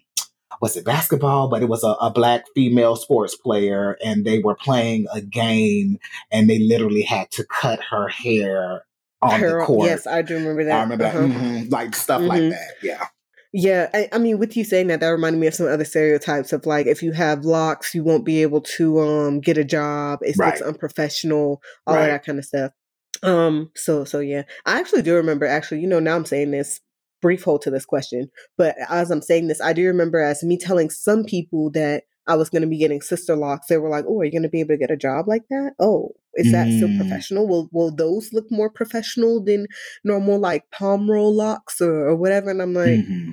[0.61, 4.55] was it basketball, but it was a, a, black female sports player, and they were
[4.55, 5.99] playing a game,
[6.31, 8.83] and they literally had to cut her hair
[9.33, 9.89] on her, the court.
[9.89, 10.79] Yes, I do remember that.
[10.79, 11.21] I remember uh-huh.
[11.21, 11.69] that, mm-hmm.
[11.71, 12.29] like stuff mm-hmm.
[12.29, 12.75] like that.
[12.83, 13.07] Yeah.
[13.59, 16.53] Yeah, I, I, mean, with you saying that, that reminded me of some other stereotypes
[16.53, 20.19] of like, if you have locks, you won't be able to um get a job.
[20.21, 20.53] It's, right.
[20.53, 22.03] it's unprofessional, all right.
[22.03, 22.73] of that kind of stuff.
[23.23, 25.47] Um, so so yeah, I actually do remember.
[25.47, 26.81] Actually, you know, now I'm saying this
[27.23, 30.59] brief hold to this question, but as I'm saying this, I do remember as me
[30.59, 33.69] telling some people that I was going to be getting sister locks.
[33.69, 35.45] They were like, "Oh, are you going to be able to get a job like
[35.51, 35.73] that?
[35.79, 36.77] Oh, is that mm.
[36.77, 37.49] still professional?
[37.49, 39.67] Will will those look more professional than
[40.05, 43.31] normal like palm roll locks or, or whatever?" And I'm like, mm-hmm.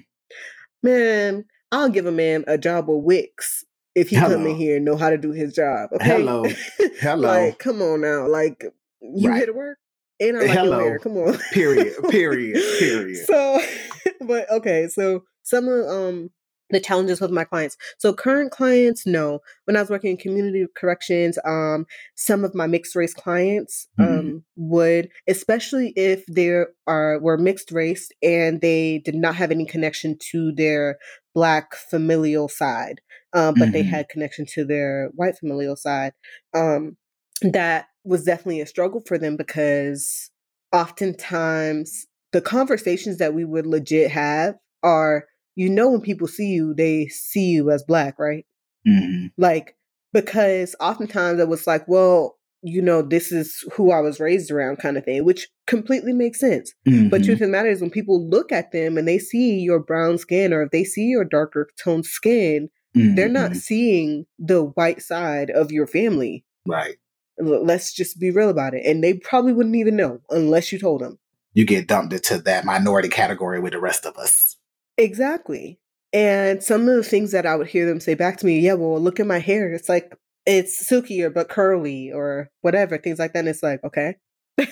[0.82, 3.64] "Man, I'll give a man a job with Wix
[3.96, 4.36] if he Hello.
[4.36, 6.46] come in here and know how to do his job." Okay, hello,
[7.00, 7.28] hello.
[7.28, 8.64] like, come on now, like
[9.02, 9.38] you right.
[9.38, 9.78] here to work.
[10.20, 10.98] And I'm like Hello.
[11.02, 11.38] Come on.
[11.52, 11.94] period.
[12.10, 12.62] Period.
[12.80, 13.26] Period.
[13.26, 13.62] So,
[14.22, 14.88] but okay.
[14.88, 16.30] So some of um
[16.74, 17.78] the challenges with my clients.
[17.98, 19.40] So current clients, no.
[19.66, 24.08] When I was working in community corrections, um, some of my mixed race clients um,
[24.08, 24.38] mm-hmm.
[24.56, 30.18] would, especially if they are were mixed race and they did not have any connection
[30.32, 30.98] to their
[31.34, 33.02] black familial side,
[33.34, 33.72] um, but mm-hmm.
[33.72, 36.14] they had connection to their white familial side.
[36.54, 36.98] Um,
[37.42, 40.30] that was definitely a struggle for them because
[40.72, 46.74] oftentimes the conversations that we would legit have are you know when people see you
[46.74, 48.46] they see you as black right
[48.88, 49.28] mm-hmm.
[49.38, 49.76] like
[50.12, 54.78] because oftentimes it was like well you know this is who i was raised around
[54.78, 57.10] kind of thing which completely makes sense mm-hmm.
[57.10, 59.80] but truth of the matter is when people look at them and they see your
[59.80, 63.16] brown skin or if they see your darker toned skin mm-hmm.
[63.16, 63.60] they're not mm-hmm.
[63.60, 66.96] seeing the white side of your family right
[67.38, 71.02] let's just be real about it and they probably wouldn't even know unless you told
[71.02, 71.20] them
[71.54, 74.53] you get dumped into that minority category with the rest of us
[74.98, 75.80] Exactly.
[76.12, 78.74] And some of the things that I would hear them say back to me, yeah,
[78.74, 79.74] well, look at my hair.
[79.74, 83.40] It's like it's silkier but curly or whatever, things like that.
[83.40, 84.16] And it's like, okay.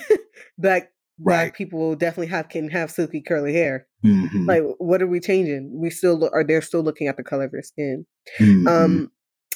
[0.58, 1.54] black black right.
[1.54, 3.86] people definitely have can have silky curly hair.
[4.04, 4.46] Mm-hmm.
[4.46, 5.80] Like, what are we changing?
[5.80, 8.06] We still are they're still looking at the color of your skin.
[8.38, 8.68] Mm-hmm.
[8.68, 9.10] Um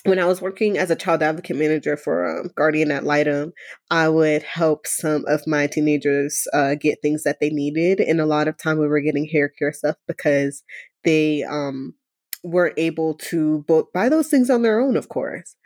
[0.07, 3.53] when I was working as a child advocate manager for um, Guardian ad litem,
[3.91, 8.01] I would help some of my teenagers uh, get things that they needed.
[8.01, 10.63] And a lot of time we were getting hair care stuff because
[11.05, 11.95] they um,
[12.43, 15.57] were able to both buy those things on their own, of course.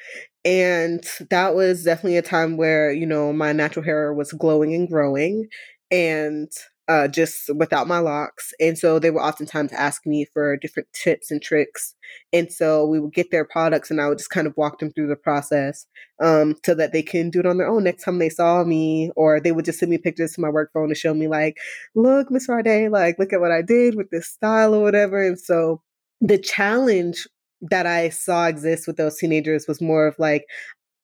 [0.45, 4.89] And that was definitely a time where, you know, my natural hair was glowing and
[4.89, 5.49] growing.
[5.91, 6.51] And
[6.91, 8.53] uh, just without my locks.
[8.59, 11.95] And so they would oftentimes ask me for different tips and tricks.
[12.33, 14.91] And so we would get their products and I would just kind of walk them
[14.91, 15.87] through the process
[16.21, 19.13] um, so that they can do it on their own next time they saw me.
[19.15, 21.59] Or they would just send me pictures to my work phone to show me, like,
[21.95, 25.25] look, Miss Rade, like, look at what I did with this style or whatever.
[25.25, 25.83] And so
[26.21, 27.29] the challenge
[27.71, 30.45] that I saw exist with those teenagers was more of like,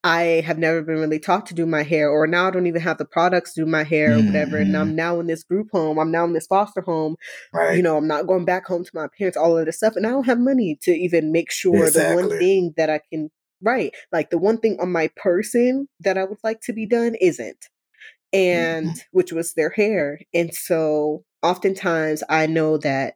[0.07, 2.81] I have never been really taught to do my hair, or now I don't even
[2.81, 4.57] have the products to do my hair or whatever.
[4.57, 4.95] And I'm mm-hmm.
[4.95, 5.99] now in this group home.
[5.99, 7.17] I'm now in this foster home.
[7.53, 7.77] Right.
[7.77, 9.97] You know, I'm not going back home to my parents, all of this stuff.
[9.97, 12.23] And I don't have money to even make sure exactly.
[12.23, 16.17] the one thing that I can, right, like the one thing on my person that
[16.17, 17.67] I would like to be done isn't.
[18.33, 18.99] And mm-hmm.
[19.11, 20.21] which was their hair.
[20.33, 23.15] And so oftentimes I know that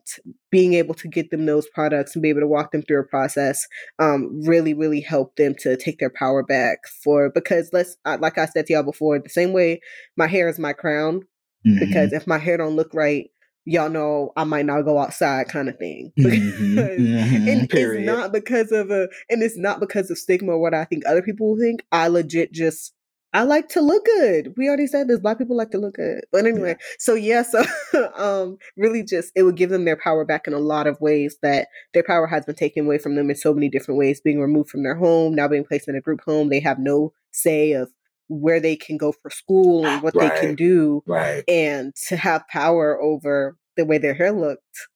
[0.50, 3.04] being able to get them those products and be able to walk them through a
[3.04, 3.66] process
[3.98, 8.46] um, really, really help them to take their power back for because let's like I
[8.46, 9.80] said to y'all before, the same way
[10.16, 11.22] my hair is my crown.
[11.66, 11.80] Mm-hmm.
[11.80, 13.28] Because if my hair don't look right,
[13.64, 16.12] y'all know I might not go outside kind of thing.
[16.18, 18.00] Mhm, mhm, and period.
[18.02, 21.04] it's not because of a and it's not because of stigma or what I think
[21.06, 21.84] other people will think.
[21.92, 22.94] I legit just
[23.32, 24.54] I like to look good.
[24.56, 25.20] We already said this.
[25.20, 26.22] Black people like to look good.
[26.32, 27.62] But anyway, so yeah, so
[28.16, 31.36] um really just it would give them their power back in a lot of ways
[31.42, 34.40] that their power has been taken away from them in so many different ways, being
[34.40, 36.48] removed from their home, now being placed in a group home.
[36.48, 37.90] They have no say of
[38.28, 41.42] where they can go for school and what they can do right.
[41.48, 44.88] and to have power over the way their hair looked.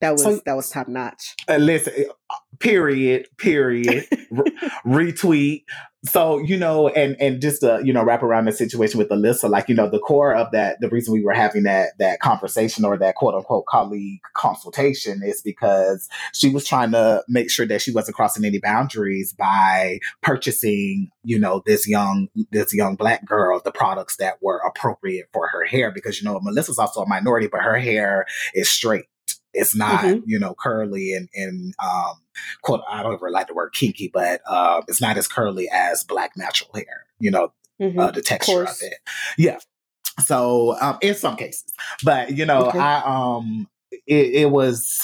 [0.00, 1.34] That was So- that was top notch.
[1.48, 1.92] Uh, listen,
[2.30, 4.06] uh, period, period,
[4.36, 4.44] R-
[4.86, 5.64] retweet.
[6.04, 9.50] So, you know, and and just to, you know, wrap around the situation with Alyssa,
[9.50, 12.84] like, you know, the core of that, the reason we were having that that conversation
[12.84, 17.82] or that quote unquote colleague consultation is because she was trying to make sure that
[17.82, 23.60] she wasn't crossing any boundaries by purchasing, you know, this young this young black girl
[23.64, 25.90] the products that were appropriate for her hair.
[25.90, 29.06] Because, you know, Melissa's also a minority, but her hair is straight.
[29.58, 30.22] It's not, Mhm.
[30.26, 32.14] you know, curly and and um
[32.62, 36.04] quote I don't ever like the word kinky, but um it's not as curly as
[36.04, 37.98] black natural hair, you know, Mhm.
[38.00, 38.82] uh, the texture of course.
[38.82, 38.94] it.
[39.36, 39.58] Yeah.
[40.24, 41.72] So um in some cases.
[42.04, 42.78] But you know, Okay.
[42.78, 43.68] I um
[44.06, 45.02] it, it was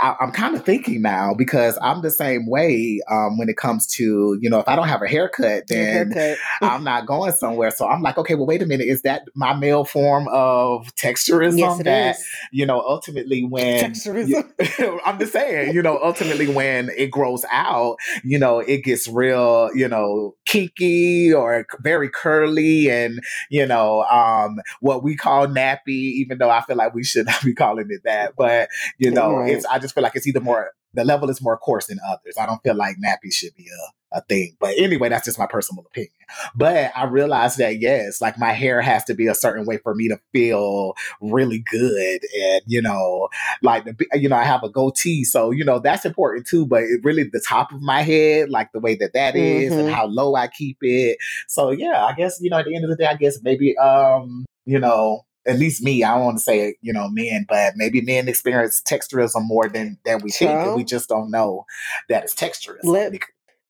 [0.00, 3.86] I, I'm kind of thinking now because I'm the same way um, when it comes
[3.88, 6.38] to, you know, if I don't have a haircut, then haircut.
[6.62, 7.70] I'm not going somewhere.
[7.70, 8.86] So I'm like, okay, well, wait a minute.
[8.86, 11.58] Is that my male form of texturism?
[11.58, 12.26] Yes, it that, is.
[12.52, 15.00] you know, ultimately when Texturism.
[15.06, 19.70] I'm just saying, you know, ultimately when it grows out, you know, it gets real,
[19.74, 26.38] you know, kinky or very curly and, you know, um, what we call nappy, even
[26.38, 28.34] though I feel like we should not be calling it that.
[28.36, 28.68] But,
[28.98, 29.52] you know, Right.
[29.52, 32.36] it's I just feel like it's either more the level is more coarse than others.
[32.38, 34.56] I don't feel like nappy should be a, a thing.
[34.60, 36.12] But anyway, that's just my personal opinion.
[36.54, 39.94] But I realized that yes, like my hair has to be a certain way for
[39.94, 42.20] me to feel really good.
[42.44, 43.28] And, you know,
[43.62, 45.24] like the you know, I have a goatee.
[45.24, 46.66] So, you know, that's important too.
[46.66, 49.88] But it really the top of my head, like the way that that is and
[49.88, 49.92] Mhm.
[49.92, 51.16] how low I keep it.
[51.48, 53.76] So yeah, I guess, you know, at the end of the day, I guess maybe
[53.78, 57.74] um, you know, at least me, I don't want to say, you know, men, but
[57.76, 61.66] maybe men experience texturism more than than we think, and we just don't know
[62.08, 62.84] that it's texturism.
[62.84, 63.12] Let-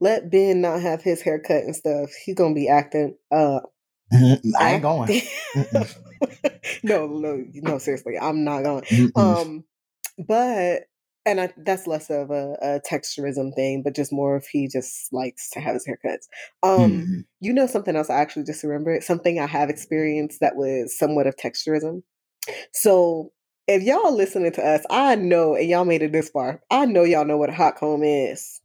[0.01, 2.11] Let Ben not have his haircut and stuff.
[2.25, 3.73] He's gonna be acting up.
[4.13, 5.09] I ain't going.
[6.83, 7.79] No, no, no.
[7.79, 8.83] Seriously, I'm not going.
[8.85, 9.17] Mm-mm.
[9.17, 9.65] Um,
[10.27, 10.83] but
[11.25, 15.13] and I, that's less of a, a texturism thing, but just more if he just
[15.13, 16.27] likes to have his haircuts.
[16.63, 17.25] Um, Mhm.
[17.41, 21.27] you know something else I actually just remembered something I have experienced that was somewhat
[21.27, 22.03] of texturism.
[22.73, 23.33] So
[23.69, 27.05] if y'all listening to us, I know, and y'all made it this far, I know
[27.05, 28.61] y'all know what a hot comb is.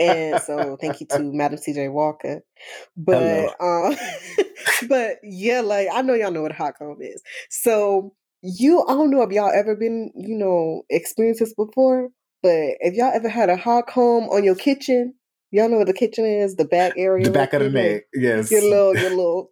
[0.00, 2.42] And so thank you to Madam CJ Walker.
[2.96, 3.96] But um
[4.88, 7.22] but yeah, like I know y'all know what a hot comb is.
[7.50, 8.14] So
[8.46, 12.10] you I don't know if y'all ever been, you know, experienced this before,
[12.42, 15.14] but if y'all ever had a hot comb on your kitchen,
[15.50, 17.24] y'all know where the kitchen is, the back area.
[17.24, 18.50] the back of the neck, yes.
[18.50, 19.50] Your little your little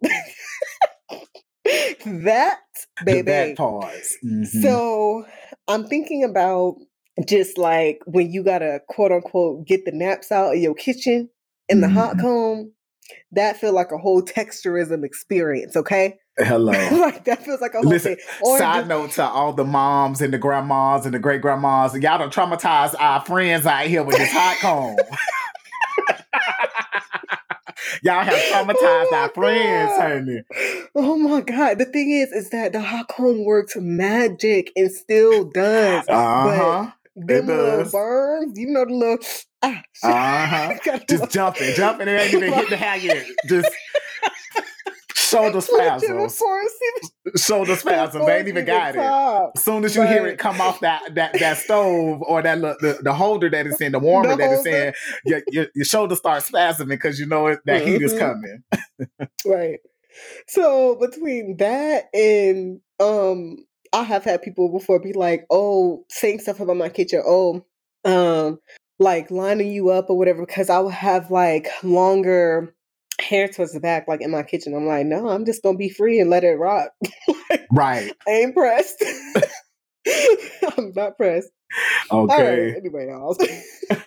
[2.05, 2.59] that
[2.99, 3.21] the baby.
[3.23, 4.17] back pause.
[4.23, 4.61] Mhm.
[4.61, 5.25] So
[5.67, 6.75] I'm thinking about
[7.27, 11.29] just like when you gotta quote unquote get the naps out of your kitchen
[11.69, 12.21] in the hot Mhm.
[12.21, 12.73] comb,
[13.31, 16.19] that feel like a whole texturism experience, okay?
[16.37, 16.71] Hello.
[16.99, 18.57] like that feels like a whole Listen, thing.
[18.57, 22.33] Side note to all the moms and the grandmas and the great grandmas, y'all don't
[22.33, 24.97] traumatize our friends out here with this hot comb.
[28.03, 30.41] y'all have traumatized Oh our friends, honey.
[30.95, 31.77] Oh my god.
[31.77, 36.07] The thing is, is that the hot comb works magic and still does.
[36.07, 36.91] Uh huh.
[37.15, 39.19] Them it little burns, you know the little
[39.61, 40.99] ah Uh huh.
[41.07, 42.07] Just jumping, jumping.
[42.07, 43.23] It ain't even hit the hair yet.
[43.45, 43.69] Just
[45.33, 46.41] shoulder spasms.
[47.35, 48.25] Shoulder spasms.
[48.25, 49.51] They ain't even got it.
[49.55, 52.99] As soon as you hear it come off that that that stove or that the,
[53.01, 54.93] the holder that it's in, the warmer The that it's in,
[55.25, 58.19] your, your, your shoulder starts spasming because you know it, that heat is Mhm.
[58.19, 58.63] coming.
[59.45, 59.79] Right.
[60.47, 63.57] So between that and um
[63.93, 67.63] I have had people before be like, oh, saying stuff about my kitchen, oh,
[68.05, 68.59] um,
[68.97, 72.75] like lining you up or whatever, because I will have like longer
[73.33, 74.75] hair towards the back, like in my kitchen.
[74.75, 76.91] I'm like, no, I'm just gonna be free and let it rock.
[77.71, 78.13] Right.
[78.27, 79.03] I ain't pressed.
[80.77, 81.49] I'm not pressed.
[82.11, 82.39] All right.
[82.39, 82.75] Okay.
[82.77, 83.35] Anyway, y'all.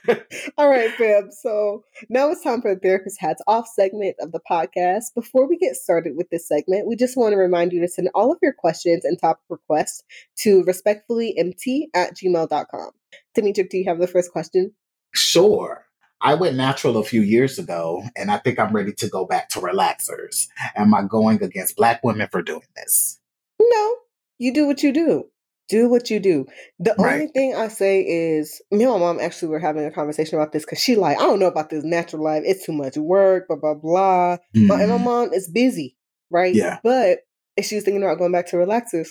[0.58, 1.30] All right, fam.
[1.32, 5.14] So now it's time for the therapist hats off segment of the podcast.
[5.16, 8.08] Before we get started with this segment, we just want to remind you to send
[8.14, 10.04] all of your questions and topic requests
[10.40, 12.90] to respectfullymt at gmail.com.
[13.34, 14.72] Dimitri, do you have the first question?
[15.12, 15.85] Sure.
[16.20, 19.48] I went natural a few years ago, and I think I'm ready to go back
[19.50, 20.46] to relaxers.
[20.74, 23.20] Am I going against Black women for doing this?
[23.60, 23.94] No.
[24.38, 25.24] you do what you do.
[25.68, 26.46] Do what you do.
[26.78, 27.14] The Right.
[27.14, 30.52] only thing I say is, me and my mom actually were having a conversation about
[30.52, 32.42] this because she like, I don't know about this natural life.
[32.46, 34.36] It's too much work, blah blah blah.
[34.54, 35.04] My, and my Mhm.
[35.04, 35.96] mom is busy,
[36.30, 36.54] right?
[36.54, 36.78] Yeah.
[36.84, 37.20] But
[37.62, 39.08] she was thinking about going back to relaxers.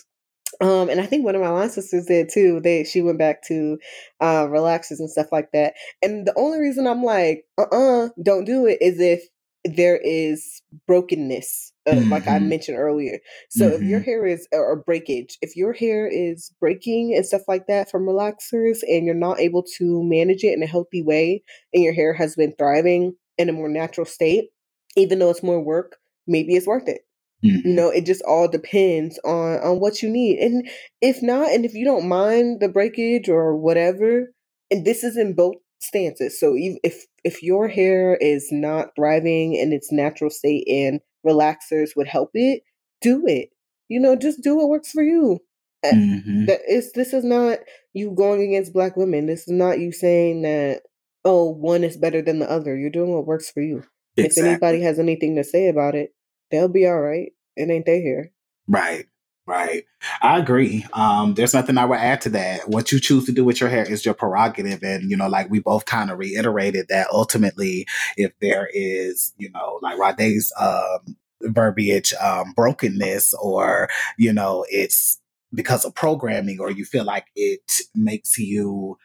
[0.62, 2.60] Um, and I think one of my line sisters did too.
[2.62, 3.78] They she went back to
[4.22, 5.74] uh relaxers and stuff like that.
[6.01, 9.24] And the only reason I'm like, uh uh-uh, uh, do not do it is if
[9.66, 12.49] there is brokenness, uh, like I Mhm.
[12.49, 13.20] mentioned earlier.
[13.49, 14.06] So if your Mhm.
[14.06, 18.06] hair is or or breakage, if your hair is breaking and stuff like that from
[18.06, 21.43] relaxers and you're not able to manage it in a healthy way
[21.74, 24.49] and your hair has been thriving in a more natural state,
[24.95, 25.97] even though it's more work,
[26.28, 27.05] maybe it's worth it.
[27.46, 27.76] You Mhm.
[27.76, 30.39] know, it just all depends on on what you need.
[30.39, 30.68] And
[31.02, 34.32] if not, and if you don't mind the breakage or whatever,
[34.72, 36.39] and this is in both stances.
[36.39, 42.08] So if if your hair is not thriving in its natural state and relaxers would
[42.08, 42.64] help it,
[43.02, 43.50] do it.
[43.89, 45.39] You know, just do what works for you.
[45.84, 46.48] Uh, Mhm.
[46.48, 47.60] That is this is not
[47.93, 49.28] you going against black women.
[49.28, 50.82] This is not you saying that
[51.28, 52.76] oh, one is better than the other.
[52.78, 53.84] You're doing what works for you.
[54.16, 56.14] If anybody has anything to say about it,
[56.52, 57.32] they'll be all right.
[57.56, 58.32] It ain't they here.
[58.68, 59.06] Right.
[59.47, 59.84] Right.
[60.24, 60.86] I agree.
[60.93, 62.68] Um, there's nothing I would add to that.
[62.68, 64.82] What you choose to do with your hair is your prerogative.
[64.82, 67.86] And, you know, like we both kind of reiterated that ultimately,
[68.18, 73.88] if there is, you know, like Rade's um verbiage, um, brokenness or,
[74.18, 75.20] you know, it's
[75.53, 78.97] because of programming or you feel like it makes you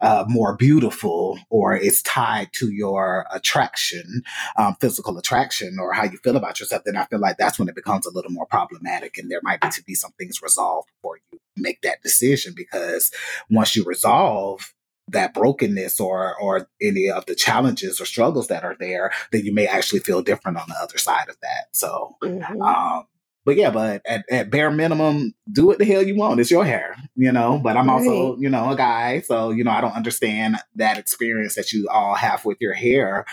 [0.00, 4.22] uh, more beautiful or it's tied to your attraction,
[4.56, 7.68] um, physical attraction or how you feel about yourself, then I feel like that's when
[7.68, 10.88] it becomes a little more problematic and there might be to be some things resolved
[10.96, 13.10] before you make that decision because
[13.50, 14.74] once you resolve
[15.10, 19.54] that brokenness or or any of the challenges or struggles that are there, then you
[19.54, 21.68] may actually feel different on the other side of that.
[21.72, 22.60] So Mhm.
[22.62, 23.06] um,
[23.48, 26.38] but yeah, but at, at bare minimum, do what the hell you want.
[26.38, 27.58] It's your hair, you know.
[27.58, 28.40] But I'm also, Right.
[28.42, 32.14] you know, a guy, so you know, I don't understand that experience that you all
[32.14, 33.24] have with your hair.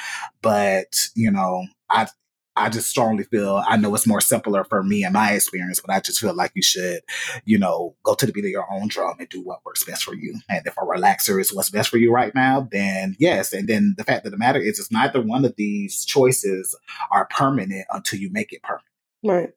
[0.41, 2.07] But you know, I
[2.55, 5.93] I just strongly feel I know it's more simpler for me and my experience, but
[5.93, 7.01] I just feel like you should,
[7.43, 10.03] you know, go to the beat of your own drum and do what works best
[10.03, 10.39] for you.
[10.47, 13.51] And if a relaxer is what's best for you right now, then yes.
[13.51, 16.74] And then the fact of the matter is, it's neither one of these choices
[17.11, 18.88] are permanent until you make it permanent.
[19.22, 19.49] Right.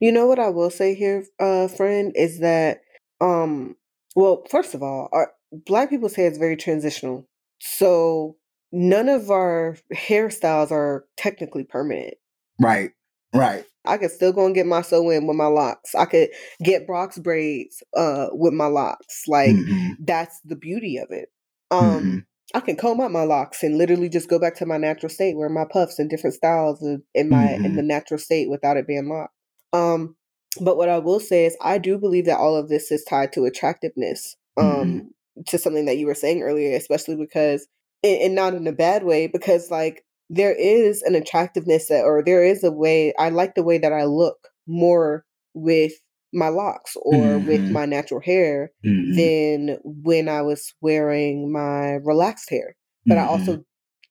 [0.00, 2.80] You know what I will say here, uh, friend, is that
[3.20, 3.76] um
[4.14, 7.26] well, first of all, our black people's hair is very transitional.
[7.60, 8.36] So
[8.72, 12.14] none of our hairstyles are technically permanent.
[12.60, 12.90] Right.
[13.34, 13.64] Right.
[13.84, 15.94] I could still go and get my sew in with my locks.
[15.94, 16.28] I could
[16.62, 19.22] get box braids uh with my locks.
[19.26, 19.96] Like Mhm.
[20.00, 21.30] that's the beauty of it.
[21.70, 22.24] Um Mhm.
[22.54, 25.36] I can comb out my locks and literally just go back to my natural state
[25.38, 27.76] where my puffs and different styles in in my in Mhm.
[27.76, 29.34] the natural state without it being locked.
[29.72, 30.16] Um,
[30.60, 33.32] but what I will say is I do believe that all of this is tied
[33.34, 34.36] to attractiveness.
[34.56, 35.10] Um,
[35.46, 37.66] to something that you were saying earlier, especially because
[38.04, 42.44] and, not in a bad way, because like there is an attractiveness that or there
[42.44, 45.92] is a way I like the way that I look more with
[46.34, 47.70] my locks or with Mhm.
[47.70, 49.14] my natural hair Mhm.
[49.16, 52.76] than when I was wearing my relaxed hair.
[53.06, 53.28] But I Mhm.
[53.28, 53.64] also,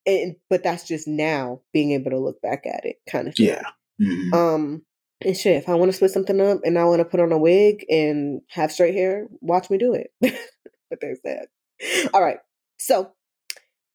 [0.06, 3.46] and, but that's just now being able to look back at it kind of thing.
[3.46, 3.62] yeah.
[4.00, 4.34] Mhm.
[4.34, 4.86] Um,
[5.24, 7.32] and shit, if I want to split something up and I want to put on
[7.32, 10.10] a wig and have straight hair, watch me do it.
[10.90, 11.48] but there's that.
[12.14, 12.38] All right.
[12.78, 13.12] So,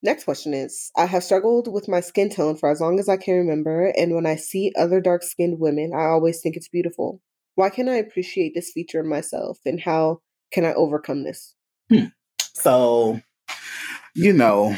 [0.01, 3.17] next question is I have struggled with my skin tone for as long as I
[3.17, 3.93] can remember.
[3.97, 7.21] And when I see other dark skinned women, I always think it's beautiful.
[7.55, 9.59] Why can't I appreciate this feature in myself?
[9.65, 10.21] And how
[10.51, 11.55] can I overcome this?
[11.91, 12.05] Hmm.
[12.53, 13.21] So,
[14.15, 14.75] you know,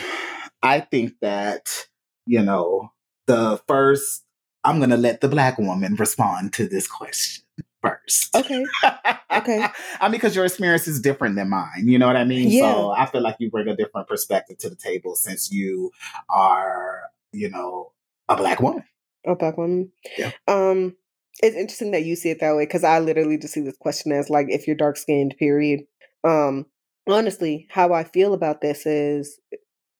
[0.61, 1.87] I think that,
[2.25, 2.91] you know,
[3.27, 4.23] the first,
[4.63, 7.43] I'm going to let the black woman respond to this question
[7.81, 8.35] first.
[8.35, 8.65] Okay.
[9.31, 9.65] Okay.
[10.01, 11.85] I mean, because your experience is different than mine.
[11.87, 12.49] You know what I mean?
[12.49, 12.73] Yeah.
[12.73, 15.91] So I feel like you bring a different perspective to the table since you
[16.29, 17.91] are, you know,
[18.27, 18.83] a black woman.
[19.25, 19.91] A black woman.
[20.17, 20.31] Yeah.
[20.47, 20.95] Um,
[21.41, 24.11] it's interesting that you see it that way because I literally just see this question
[24.11, 25.81] as like if you're dark skinned, period.
[26.23, 26.65] Um,
[27.07, 29.39] honestly, how I feel about this is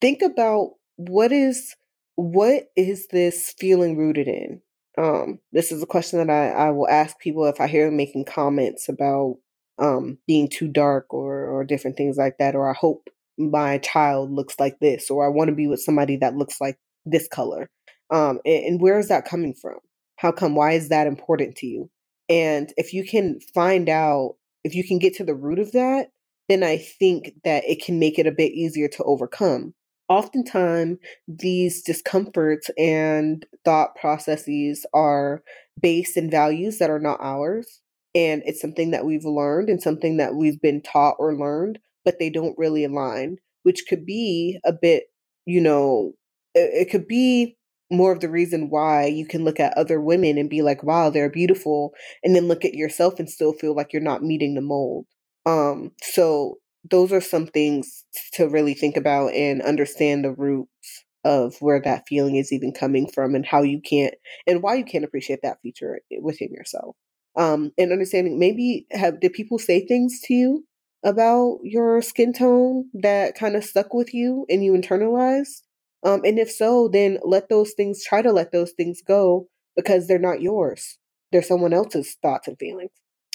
[0.01, 1.76] think about what is
[2.20, 4.61] what is this feeling rooted in?
[4.97, 7.95] Um, this is a question that I, I will ask people if I hear them
[7.97, 9.38] making comments about
[9.78, 14.32] um being too dark or or different things like that, or I hope my child
[14.32, 17.70] looks like this, or I want to be with somebody that looks like this color.
[18.11, 19.78] Um, and, and where is that coming from?
[20.17, 20.55] How come?
[20.55, 21.89] Why is that important to you?
[22.28, 26.07] And if you can find out, if you can get to the root of that,
[26.49, 29.74] then I think that it can make it a bit easier to overcome.
[30.10, 30.97] Oftentimes,
[31.28, 35.43] these discomforts and thought processes are
[35.80, 37.82] based in values that are not ours.
[38.16, 42.18] and it's something that we've learned and something that we've been taught or learned, but
[42.20, 45.03] they don't really align, which could be a bit,
[45.45, 46.14] you know,
[46.55, 47.55] it, it could be
[47.91, 51.10] more of the reason why you can look at other women and be like, wow,
[51.10, 51.91] they're beautiful,
[52.24, 55.05] and then look at yourself and still feel like you're not meeting the mold.
[55.45, 56.57] Um, so
[56.89, 62.05] those are some things to really think about and understand the roots of where that
[62.07, 64.13] feeling is even coming from and how you can't
[64.47, 66.95] and why you can't appreciate that feature within yourself.
[67.35, 70.65] Um, and understanding maybe have did people say things to you
[71.03, 75.61] about your skin tone that kind of stuck with you and you internalized?
[76.03, 80.07] Um, and if so, then let those things try to let those things go because
[80.07, 80.97] they're not yours.
[81.31, 82.91] They're someone else's thoughts and feelings.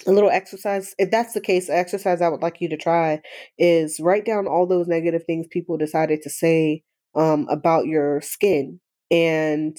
[0.07, 3.21] A little exercise, if that's the case, exercise I would like you to try
[3.59, 6.83] is write down all those negative things people decided to say
[7.15, 8.81] um, about your skin
[9.11, 9.77] and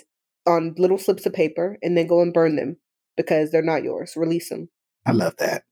[0.47, 2.77] on little slips of paper and then go and burn them
[3.17, 4.13] because they're not yours.
[4.15, 4.69] Release them.
[5.05, 5.63] I love that.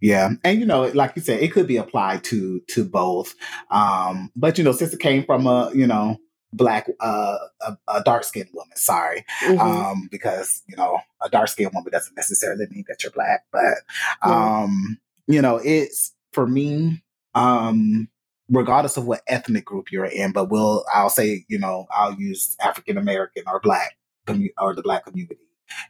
[0.00, 3.34] Yeah, and you know, like you said, it could be applied to to both.
[3.70, 6.18] Um, but you know, since it came from a you know
[6.56, 9.60] black uh a, a dark skinned woman sorry mm-hmm.
[9.60, 13.78] um because you know a dark skinned woman doesn't necessarily mean that you're black but
[14.22, 17.02] um you know it's for me
[17.34, 18.08] um
[18.48, 22.56] regardless of what ethnic group you're in but we'll i'll say you know i'll use
[22.60, 23.96] african american or black
[24.26, 25.40] commu- or the black community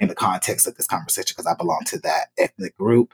[0.00, 3.12] in the context of this conversation because i belong to that ethnic group.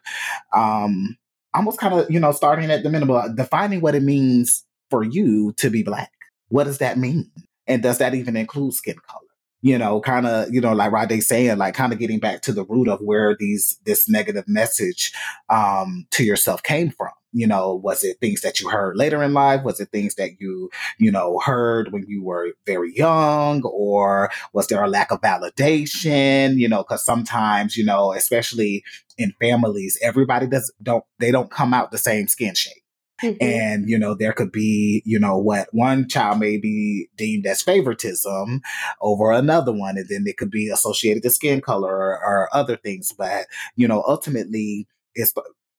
[0.52, 1.18] Um
[1.54, 5.52] almost kind of you know starting at the minimum defining what it means for you
[5.56, 6.12] to be black
[6.52, 7.30] what does that mean?
[7.66, 9.20] And does that even include skin color?
[9.62, 12.52] You know, kind of, you know, like Rade saying, like kind of getting back to
[12.52, 15.12] the root of where these this negative message
[15.48, 17.12] um, to yourself came from.
[17.32, 19.62] You know, was it things that you heard later in life?
[19.62, 23.62] Was it things that you, you know, heard when you were very young?
[23.64, 26.56] Or was there a lack of validation?
[26.56, 28.84] You know, because sometimes, you know, especially
[29.16, 32.81] in families, everybody does don't they don't come out the same skin shape
[33.22, 33.36] Mm-hmm.
[33.40, 37.62] And, you know, there could be, you know, what one child may be deemed as
[37.62, 38.60] favoritism
[39.00, 39.96] over another one.
[39.96, 43.12] And then it could be associated to skin color or, or other things.
[43.12, 43.46] But,
[43.76, 45.34] you know, ultimately, it's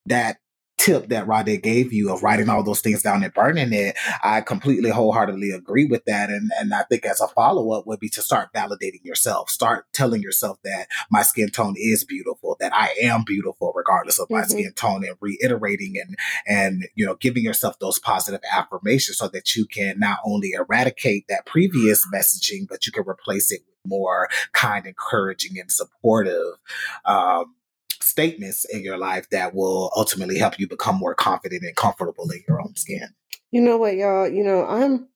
[0.06, 0.38] that
[0.78, 4.42] tip that Rade gave you of writing all those things down and burning it, I
[4.42, 6.30] completely wholeheartedly agree with that.
[6.30, 9.86] And and I think as a follow up would be to start validating yourself, start
[9.94, 14.42] telling yourself that my skin tone is beautiful, that I am beautiful regardless of my
[14.42, 14.50] mm-hmm.
[14.50, 16.16] skin tone, and reiterating and
[16.48, 21.28] and you know giving yourself those positive affirmations so that you can not only eradicate
[21.30, 26.58] that previous messaging, but you can replace it with more kind, encouraging, and supportive.
[27.06, 27.56] Um,
[28.04, 32.44] statements in your life that will ultimately help you become more confident and comfortable in
[32.48, 33.10] your own skin.
[33.52, 34.28] You know what, y'all?
[34.28, 35.08] You know, I'm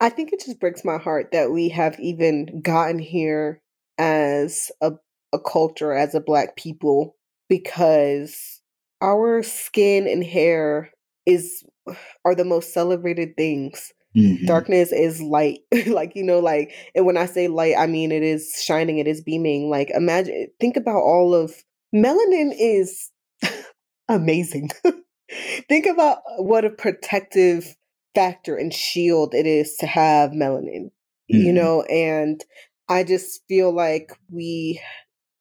[0.00, 3.60] I think it just breaks my heart that we have even gotten here
[3.98, 4.92] as a
[5.32, 7.16] a culture as a black people
[7.48, 8.60] because
[9.02, 10.90] our skin and hair
[11.26, 11.64] is
[12.24, 13.92] are the most celebrated things.
[14.16, 14.46] Mm-hmm.
[14.46, 15.60] Darkness is light.
[15.86, 19.06] like, you know, like and when I say light, I mean it is shining, it
[19.06, 19.68] is beaming.
[19.68, 21.54] Like imagine think about all of
[21.94, 23.10] melanin is
[24.08, 24.70] amazing.
[25.68, 27.76] Think about what a protective
[28.14, 30.90] factor and shield it is to have melanin,
[31.32, 31.38] mm-hmm.
[31.38, 32.42] you know, and
[32.88, 34.80] I just feel like we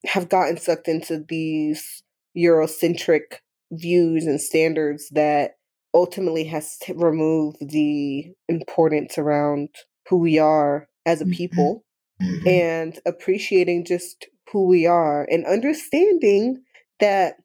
[0.05, 2.03] have gotten sucked into these
[2.37, 3.39] Eurocentric
[3.71, 5.57] views and standards that
[5.93, 9.69] ultimately has to remove the importance around
[10.09, 11.33] who we are as a mm-hmm.
[11.33, 11.85] people
[12.21, 12.47] mm-hmm.
[12.47, 16.63] and appreciating just who we are and understanding
[17.01, 17.35] that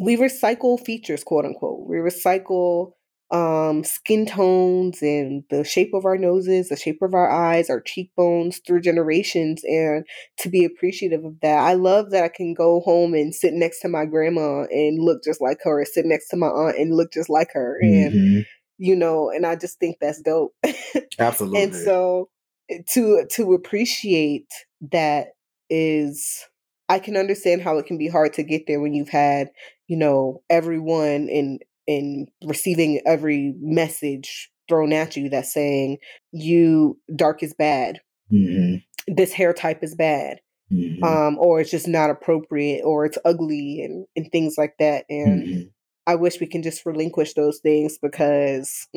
[0.00, 1.86] we recycle features, quote unquote.
[1.88, 2.90] We recycle
[3.30, 7.80] um, skin tones and the shape of our noses, the shape of our eyes, our
[7.80, 10.04] cheekbones through generations, and
[10.40, 11.58] to be appreciative of that.
[11.58, 15.22] I love that I can go home and sit next to my grandma and look
[15.22, 17.78] just like her, or sit next to my aunt and look just like her.
[17.80, 18.16] Mm-hmm.
[18.16, 18.46] And,
[18.78, 20.52] you know, and I just think that's dope.
[21.20, 21.62] Absolutely.
[21.62, 22.28] and so
[22.68, 24.48] eh, to to appreciate
[24.90, 25.28] that
[25.70, 26.44] is
[26.88, 29.50] I can understand how it can be hard to get there when you've had,
[29.88, 35.98] you know, everyone in in receiving every message thrown at you that's saying
[36.32, 38.00] you dark is bad.
[38.32, 39.14] Mm-hmm.
[39.14, 40.38] This hair type is bad.
[40.72, 41.04] Mm-hmm.
[41.04, 45.04] Um, or it's just not appropriate or it's ugly and, and things like that.
[45.08, 45.60] And mm-hmm.
[46.08, 48.88] I wish we can just relinquish those things because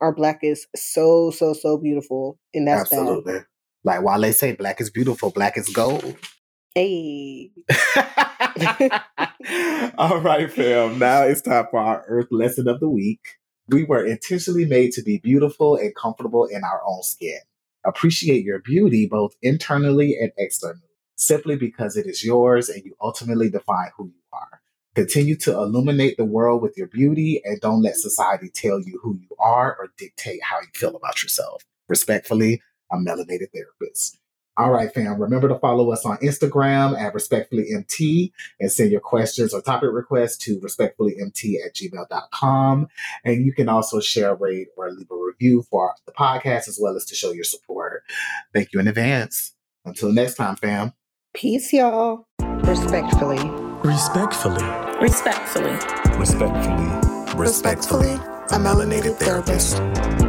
[0.00, 2.38] our black is so, so, so beautiful.
[2.52, 3.34] And that's Absolutely.
[3.34, 3.46] Bad.
[3.84, 6.16] Like while they say black is beautiful, black is gold.
[6.74, 7.50] Hey.
[9.98, 10.98] All right, fam.
[10.98, 13.20] Now it's time for our Earth lesson of the week.
[13.68, 17.38] We were intentionally made to be beautiful and comfortable in our own skin.
[17.84, 20.80] Appreciate your beauty both internally and externally,
[21.16, 24.60] simply because it is yours and you ultimately define who you are.
[24.94, 29.18] Continue to illuminate the world with your beauty and don't let society tell you who
[29.20, 31.62] you are or dictate how you feel about yourself.
[31.88, 34.17] Respectfully, a melanated therapist.
[34.58, 35.22] All right, fam.
[35.22, 40.36] Remember to follow us on Instagram at respectfullymt and send your questions or topic requests
[40.38, 42.88] to respectfullymt at gmail.com.
[43.24, 46.96] And you can also share, rate, or leave a review for the podcast as well
[46.96, 48.02] as to show your support.
[48.52, 49.54] Thank you in advance.
[49.84, 50.92] Until next time, fam.
[51.34, 52.26] Peace, y'all.
[52.40, 53.38] Respectfully.
[53.84, 54.64] Respectfully.
[55.00, 55.78] Respectfully.
[56.18, 57.38] Respectfully.
[57.38, 60.27] Respectfully, a melanated therapist.